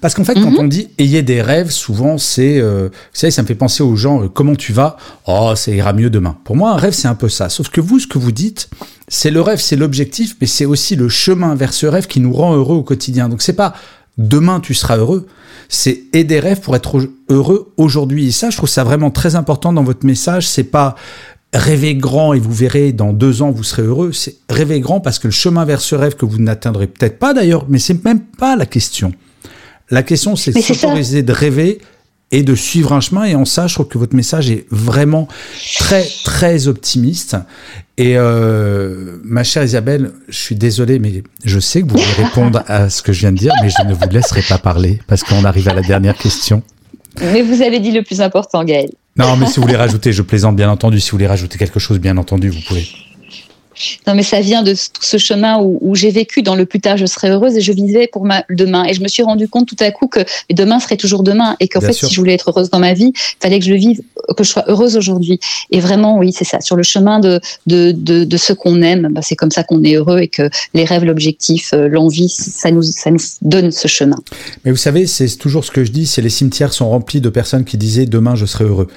Parce 0.00 0.14
qu'en 0.14 0.24
fait 0.24 0.34
quand 0.34 0.50
mhm. 0.50 0.58
on 0.58 0.64
dit 0.64 0.88
ayez 0.98 1.22
des 1.22 1.42
rêves 1.42 1.70
souvent 1.70 2.13
c'est, 2.18 2.58
euh, 2.58 2.88
vous 2.90 3.18
savez, 3.18 3.30
ça 3.30 3.42
me 3.42 3.46
fait 3.46 3.54
penser 3.54 3.82
aux 3.82 3.96
gens, 3.96 4.24
euh, 4.24 4.28
comment 4.28 4.54
tu 4.54 4.72
vas? 4.72 4.96
Oh, 5.26 5.52
ça 5.56 5.70
ira 5.70 5.92
mieux 5.92 6.10
demain. 6.10 6.36
Pour 6.44 6.56
moi, 6.56 6.72
un 6.72 6.76
rêve, 6.76 6.92
c'est 6.92 7.08
un 7.08 7.14
peu 7.14 7.28
ça. 7.28 7.48
Sauf 7.48 7.68
que 7.68 7.80
vous, 7.80 7.98
ce 7.98 8.06
que 8.06 8.18
vous 8.18 8.32
dites, 8.32 8.68
c'est 9.08 9.30
le 9.30 9.40
rêve, 9.40 9.60
c'est 9.60 9.76
l'objectif, 9.76 10.36
mais 10.40 10.46
c'est 10.46 10.64
aussi 10.64 10.96
le 10.96 11.08
chemin 11.08 11.54
vers 11.54 11.72
ce 11.72 11.86
rêve 11.86 12.06
qui 12.06 12.20
nous 12.20 12.32
rend 12.32 12.54
heureux 12.54 12.76
au 12.76 12.82
quotidien. 12.82 13.28
Donc 13.28 13.42
c'est 13.42 13.52
pas 13.52 13.74
demain 14.16 14.60
tu 14.60 14.74
seras 14.74 14.96
heureux, 14.96 15.26
c'est 15.68 16.04
aider 16.12 16.40
rêves 16.40 16.60
pour 16.60 16.76
être 16.76 17.00
heureux 17.28 17.72
aujourd'hui. 17.76 18.28
Et 18.28 18.30
ça, 18.30 18.50
je 18.50 18.56
trouve 18.56 18.68
ça 18.68 18.84
vraiment 18.84 19.10
très 19.10 19.34
important 19.34 19.72
dans 19.72 19.82
votre 19.82 20.06
message. 20.06 20.46
C'est 20.46 20.64
pas 20.64 20.94
rêver 21.52 21.94
grand 21.94 22.32
et 22.34 22.40
vous 22.40 22.52
verrez 22.52 22.92
dans 22.92 23.12
deux 23.12 23.42
ans 23.42 23.50
vous 23.50 23.64
serez 23.64 23.82
heureux. 23.82 24.12
C'est 24.12 24.36
rêver 24.50 24.80
grand 24.80 25.00
parce 25.00 25.18
que 25.18 25.28
le 25.28 25.32
chemin 25.32 25.64
vers 25.64 25.80
ce 25.80 25.94
rêve 25.94 26.16
que 26.16 26.26
vous 26.26 26.38
n'atteindrez 26.38 26.86
peut-être 26.86 27.18
pas 27.18 27.32
d'ailleurs, 27.32 27.66
mais 27.68 27.78
c'est 27.78 28.04
même 28.04 28.20
pas 28.20 28.56
la 28.56 28.66
question. 28.66 29.12
La 29.90 30.02
question, 30.02 30.34
c'est 30.34 30.52
de 30.52 30.60
s'autoriser 30.60 31.22
de 31.22 31.32
rêver 31.32 31.78
et 32.34 32.42
de 32.42 32.54
suivre 32.56 32.92
un 32.92 33.00
chemin. 33.00 33.24
Et 33.24 33.36
en 33.36 33.44
ça, 33.44 33.68
je 33.68 33.74
trouve 33.74 33.86
que 33.86 33.96
votre 33.96 34.16
message 34.16 34.50
est 34.50 34.66
vraiment 34.70 35.28
très, 35.78 36.04
très 36.24 36.66
optimiste. 36.66 37.36
Et 37.96 38.14
euh, 38.16 39.18
ma 39.22 39.44
chère 39.44 39.62
Isabelle, 39.62 40.10
je 40.28 40.36
suis 40.36 40.56
désolé, 40.56 40.98
mais 40.98 41.22
je 41.44 41.60
sais 41.60 41.82
que 41.82 41.86
vous 41.86 41.96
voulez 41.96 42.24
répondre 42.24 42.64
à 42.66 42.90
ce 42.90 43.02
que 43.02 43.12
je 43.12 43.20
viens 43.20 43.30
de 43.30 43.38
dire, 43.38 43.52
mais 43.62 43.70
je 43.70 43.86
ne 43.86 43.94
vous 43.94 44.08
laisserai 44.10 44.42
pas 44.42 44.58
parler 44.58 45.00
parce 45.06 45.22
qu'on 45.22 45.44
arrive 45.44 45.68
à 45.68 45.74
la 45.74 45.82
dernière 45.82 46.16
question. 46.16 46.62
Mais 47.20 47.42
vous 47.42 47.62
avez 47.62 47.78
dit 47.78 47.92
le 47.92 48.02
plus 48.02 48.20
important, 48.20 48.64
Gaël. 48.64 48.90
Non, 49.16 49.36
mais 49.36 49.46
si 49.46 49.56
vous 49.56 49.62
voulez 49.62 49.76
rajouter, 49.76 50.12
je 50.12 50.22
plaisante 50.22 50.56
bien 50.56 50.68
entendu. 50.68 50.98
Si 50.98 51.12
vous 51.12 51.18
voulez 51.18 51.28
rajouter 51.28 51.56
quelque 51.56 51.78
chose, 51.78 52.00
bien 52.00 52.16
entendu, 52.16 52.48
vous 52.48 52.60
pouvez. 52.66 52.84
Non, 54.06 54.14
mais 54.14 54.22
ça 54.22 54.40
vient 54.40 54.62
de 54.62 54.74
ce 54.74 55.18
chemin 55.18 55.58
où, 55.60 55.94
j'ai 55.94 56.10
vécu 56.10 56.42
dans 56.42 56.54
le 56.54 56.66
plus 56.66 56.80
tard, 56.80 56.96
je 56.96 57.06
serai 57.06 57.30
heureuse 57.30 57.56
et 57.56 57.60
je 57.60 57.72
vivais 57.72 58.08
pour 58.08 58.24
ma 58.24 58.44
demain. 58.50 58.84
Et 58.84 58.94
je 58.94 59.00
me 59.00 59.08
suis 59.08 59.22
rendu 59.22 59.48
compte 59.48 59.68
tout 59.68 59.76
à 59.80 59.90
coup 59.90 60.08
que 60.08 60.20
demain 60.50 60.80
serait 60.80 60.96
toujours 60.96 61.22
demain 61.22 61.56
et 61.60 61.68
qu'en 61.68 61.80
fait, 61.80 61.92
si 61.92 62.12
je 62.12 62.20
voulais 62.20 62.34
être 62.34 62.50
heureuse 62.50 62.70
dans 62.70 62.78
ma 62.78 62.94
vie, 62.94 63.12
il 63.14 63.42
fallait 63.42 63.58
que 63.58 63.64
je 63.64 63.70
le 63.70 63.76
vive, 63.76 64.00
que 64.36 64.44
je 64.44 64.48
sois 64.48 64.64
heureuse 64.68 64.96
aujourd'hui. 64.96 65.38
Et 65.70 65.80
vraiment, 65.80 66.18
oui, 66.18 66.32
c'est 66.32 66.44
ça. 66.44 66.60
Sur 66.60 66.76
le 66.76 66.82
chemin 66.82 67.20
de, 67.20 67.40
de, 67.66 67.92
de, 67.92 68.24
de 68.24 68.36
ce 68.36 68.52
qu'on 68.52 68.82
aime, 68.82 69.08
bah, 69.10 69.22
c'est 69.22 69.36
comme 69.36 69.50
ça 69.50 69.62
qu'on 69.62 69.82
est 69.84 69.94
heureux 69.94 70.20
et 70.20 70.28
que 70.28 70.48
les 70.74 70.84
rêves, 70.84 71.04
l'objectif, 71.04 71.72
euh, 71.72 71.88
l'envie, 71.88 72.28
ça 72.28 72.70
nous, 72.70 72.82
ça 72.82 73.10
nous 73.10 73.20
donne 73.42 73.70
ce 73.70 73.88
chemin. 73.88 74.16
Mais 74.64 74.70
vous 74.70 74.76
savez, 74.76 75.06
c'est 75.06 75.28
toujours 75.36 75.64
ce 75.64 75.70
que 75.70 75.84
je 75.84 75.90
dis, 75.90 76.06
c'est 76.06 76.22
les 76.22 76.30
cimetières 76.30 76.72
sont 76.72 76.88
remplis 76.88 77.20
de 77.20 77.28
personnes 77.28 77.64
qui 77.64 77.76
disaient 77.76 78.06
demain 78.06 78.34
je 78.34 78.46
serai 78.46 78.64
heureux. 78.64 78.88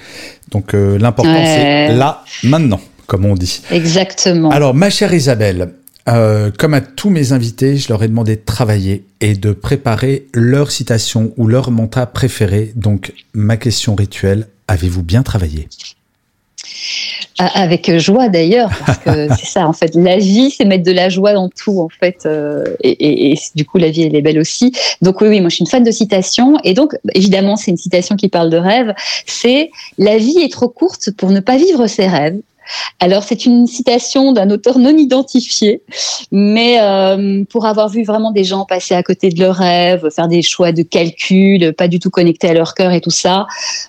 Donc 0.51 0.73
euh, 0.73 0.97
l'important 0.97 1.43
c'est 1.43 1.93
là, 1.93 2.23
maintenant 2.43 2.79
comme 3.07 3.25
on 3.25 3.33
dit. 3.33 3.61
Exactement. 3.71 4.51
Alors, 4.51 4.73
ma 4.73 4.89
chère 4.89 5.13
Isabelle, 5.13 5.69
euh, 6.07 6.51
comme 6.57 6.73
à 6.73 6.81
tous 6.81 7.09
mes 7.09 7.31
invités, 7.31 7.77
je 7.77 7.89
leur 7.89 8.03
ai 8.03 8.07
demandé 8.07 8.35
de 8.35 8.41
travailler 8.45 9.05
et 9.19 9.33
de 9.33 9.51
préparer 9.51 10.27
leur 10.33 10.71
citation 10.71 11.33
ou 11.37 11.47
leur 11.47 11.71
mantra 11.71 12.05
préféré. 12.05 12.71
Donc, 12.75 13.13
ma 13.33 13.57
question 13.57 13.95
rituelle, 13.95 14.47
avez-vous 14.67 15.03
bien 15.03 15.23
travaillé? 15.23 15.67
Avec 17.39 17.97
joie 17.97 18.29
d'ailleurs, 18.29 18.71
parce 18.85 18.97
que 18.97 19.27
c'est 19.39 19.45
ça 19.45 19.67
en 19.67 19.73
fait. 19.73 19.93
La 19.95 20.17
vie, 20.17 20.49
c'est 20.49 20.65
mettre 20.65 20.83
de 20.83 20.91
la 20.91 21.07
joie 21.07 21.33
dans 21.33 21.49
tout 21.49 21.79
en 21.79 21.87
fait, 21.87 22.25
euh, 22.25 22.63
et, 22.81 23.31
et, 23.31 23.39
du 23.55 23.63
coup 23.63 23.77
la 23.77 23.89
vie 23.89 24.03
elle 24.03 24.15
est 24.15 24.21
belle 24.21 24.39
aussi. 24.39 24.71
Donc 25.01 25.21
oui, 25.21 25.27
oui, 25.27 25.39
moi 25.39 25.49
je 25.49 25.55
suis 25.55 25.63
une 25.63 25.69
fan 25.69 25.83
de 25.83 25.91
citations, 25.91 26.57
et 26.63 26.73
donc 26.73 26.95
évidemment 27.13 27.55
c'est 27.55 27.69
une 27.69 27.77
citation 27.77 28.15
qui 28.15 28.27
parle 28.27 28.49
de 28.49 28.57
rêve. 28.57 28.93
C'est 29.27 29.69
la 29.99 30.17
vie 30.17 30.39
est 30.39 30.51
trop 30.51 30.67
courte 30.67 31.11
pour 31.11 31.29
ne 31.29 31.39
pas 31.39 31.57
vivre 31.57 31.85
ses 31.85 32.07
rêves. 32.07 32.39
Alors 32.99 33.23
c'est 33.23 33.45
une 33.45 33.67
citation 33.67 34.33
d'un 34.33 34.49
auteur 34.49 34.79
non 34.79 34.95
identifié, 34.95 35.81
mais 36.31 36.77
euh, 36.81 37.43
pour 37.49 37.65
avoir 37.65 37.89
vu 37.89 38.03
vraiment 38.03 38.31
des 38.31 38.43
gens 38.43 38.65
passer 38.65 38.95
à 38.95 39.03
côté 39.03 39.29
de 39.29 39.39
leurs 39.39 39.55
rêves, 39.55 40.09
faire 40.09 40.27
des 40.27 40.41
choix 40.41 40.71
de 40.71 40.81
calcul, 40.83 41.73
pas 41.73 41.87
du 41.87 41.99
tout 41.99 42.09
connectés 42.09 42.49
à 42.49 42.53
leur 42.53 42.73
cœur 42.73 42.91
et 42.91 43.01
tout 43.01 43.11
ça, 43.11 43.47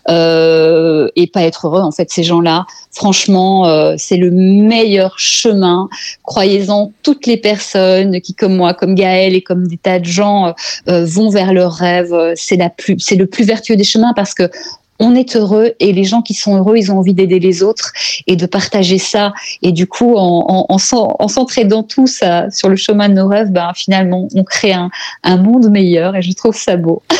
euh, 0.08 1.08
et 1.16 1.26
pas 1.26 1.42
être 1.42 1.66
heureux 1.66 1.82
en 1.82 1.90
fait 1.90 2.10
ces 2.10 2.22
gens-là. 2.22 2.66
Franchement, 2.92 3.66
euh, 3.66 3.94
c'est 3.96 4.16
le 4.16 4.30
meilleur 4.30 5.18
chemin. 5.18 5.88
Croyez-en, 6.24 6.92
toutes 7.02 7.26
les 7.26 7.36
personnes 7.36 8.20
qui, 8.20 8.34
comme 8.34 8.56
moi, 8.56 8.74
comme 8.74 8.94
Gaël 8.94 9.34
et 9.34 9.42
comme 9.42 9.68
des 9.68 9.76
tas 9.76 9.98
de 9.98 10.04
gens, 10.04 10.54
vont 10.86 11.30
vers 11.30 11.52
leurs 11.52 11.74
rêves. 11.74 12.14
C'est 12.34 12.56
la 12.56 12.70
plus, 12.70 12.98
c'est 12.98 13.16
le 13.16 13.26
plus 13.26 13.44
vertueux 13.44 13.76
des 13.76 13.84
chemins 13.84 14.12
parce 14.14 14.34
que 14.34 14.50
on 14.98 15.14
est 15.14 15.36
heureux 15.36 15.72
et 15.80 15.92
les 15.92 16.04
gens 16.04 16.22
qui 16.22 16.34
sont 16.34 16.56
heureux, 16.56 16.76
ils 16.76 16.90
ont 16.90 16.98
envie 16.98 17.14
d'aider 17.14 17.38
les 17.38 17.62
autres 17.62 17.92
et 18.26 18.36
de 18.36 18.46
partager 18.46 18.98
ça. 18.98 19.32
Et 19.62 19.72
du 19.72 19.86
coup, 19.86 20.16
en, 20.16 20.66
en, 20.68 20.76
en 20.78 21.28
s'entraidant 21.28 21.82
tous 21.82 22.22
sur 22.50 22.68
le 22.68 22.76
chemin 22.76 23.08
de 23.08 23.14
nos 23.14 23.28
rêves, 23.28 23.50
ben, 23.50 23.72
finalement, 23.74 24.28
on 24.34 24.44
crée 24.44 24.72
un, 24.72 24.90
un 25.22 25.36
monde 25.36 25.70
meilleur 25.70 26.16
et 26.16 26.22
je 26.22 26.32
trouve 26.32 26.56
ça 26.56 26.76
beau. 26.76 27.02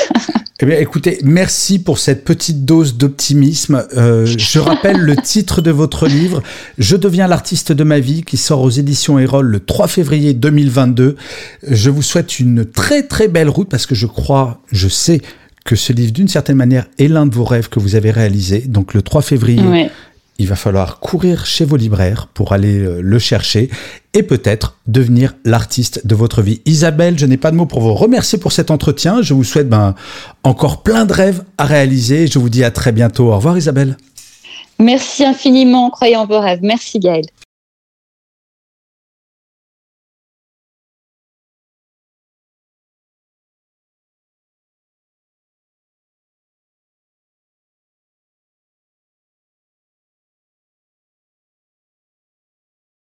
Eh 0.61 0.67
bien, 0.67 0.79
écoutez, 0.79 1.21
merci 1.23 1.79
pour 1.79 1.99
cette 1.99 2.25
petite 2.25 2.65
dose 2.65 2.97
d'optimisme. 2.97 3.87
Euh, 3.97 4.27
je 4.27 4.59
rappelle 4.59 4.97
le 4.97 5.15
titre 5.15 5.63
de 5.63 5.71
votre 5.71 6.09
livre, 6.09 6.43
Je 6.79 6.97
deviens 6.97 7.29
l'artiste 7.29 7.71
de 7.71 7.85
ma 7.85 8.01
vie, 8.01 8.25
qui 8.25 8.37
sort 8.37 8.63
aux 8.63 8.71
éditions 8.71 9.21
Erol 9.21 9.47
le 9.47 9.61
3 9.61 9.87
février 9.87 10.35
2022. 10.35 11.15
Je 11.63 11.91
vous 11.91 12.03
souhaite 12.03 12.41
une 12.41 12.65
très 12.65 13.05
très 13.05 13.29
belle 13.29 13.49
route 13.49 13.69
parce 13.69 13.87
que 13.87 13.95
je 13.95 14.07
crois, 14.07 14.61
je 14.73 14.89
sais 14.89 15.21
que 15.69 15.77
ce 15.77 15.93
livre, 15.93 16.13
d'une 16.13 16.29
certaine 16.29 16.57
manière, 16.57 16.87
est 16.99 17.09
l'un 17.09 17.27
de 17.27 17.35
vos 17.35 17.45
rêves 17.45 17.69
que 17.69 17.79
vous 17.79 17.95
avez 17.95 18.11
réalisé. 18.11 18.61
Donc 18.61 18.95
le 18.95 19.03
3 19.03 19.21
février, 19.21 19.91
il 20.39 20.47
va 20.47 20.57
falloir 20.57 20.99
courir 20.99 21.45
chez 21.45 21.67
vos 21.67 21.77
libraires 21.77 22.27
pour 22.33 22.55
aller 22.55 22.79
euh, 22.79 23.03
le 23.03 23.19
chercher 23.19 23.69
et 24.15 24.23
peut-être 24.23 24.79
devenir 24.87 25.35
l'artiste 25.45 26.07
de 26.07 26.15
votre 26.15 26.41
vie. 26.41 26.63
Isabelle, 26.65 27.19
je 27.19 27.27
n'ai 27.27 27.37
pas 27.37 27.51
de 27.51 27.57
mots 27.57 27.67
pour 27.67 27.81
vous 27.81 27.93
remercier 27.93 28.39
pour 28.39 28.53
cet 28.53 28.71
entretien. 28.71 29.21
Je 29.21 29.35
vous 29.35 29.45
souhaite 29.45 29.69
ben, 29.69 29.95
encore 30.43 30.83
plein 30.83 31.05
de 31.05 31.13
rêves 31.13 31.45
à 31.59 31.67
réaliser. 31.67 32.29
Je 32.29 32.39
vous 32.39 32.49
dis 32.49 32.65
à 32.65 32.71
très 32.71 32.93
bientôt. 32.93 33.31
Au 33.31 33.37
revoir 33.37 33.59
Isabelle. 33.59 33.99
Merci 34.79 35.23
infiniment. 35.23 35.91
Croyez 35.91 36.17
en 36.17 36.25
vos 36.25 36.41
rêves. 36.41 36.61
Merci 36.63 36.99
Gaël. 36.99 37.27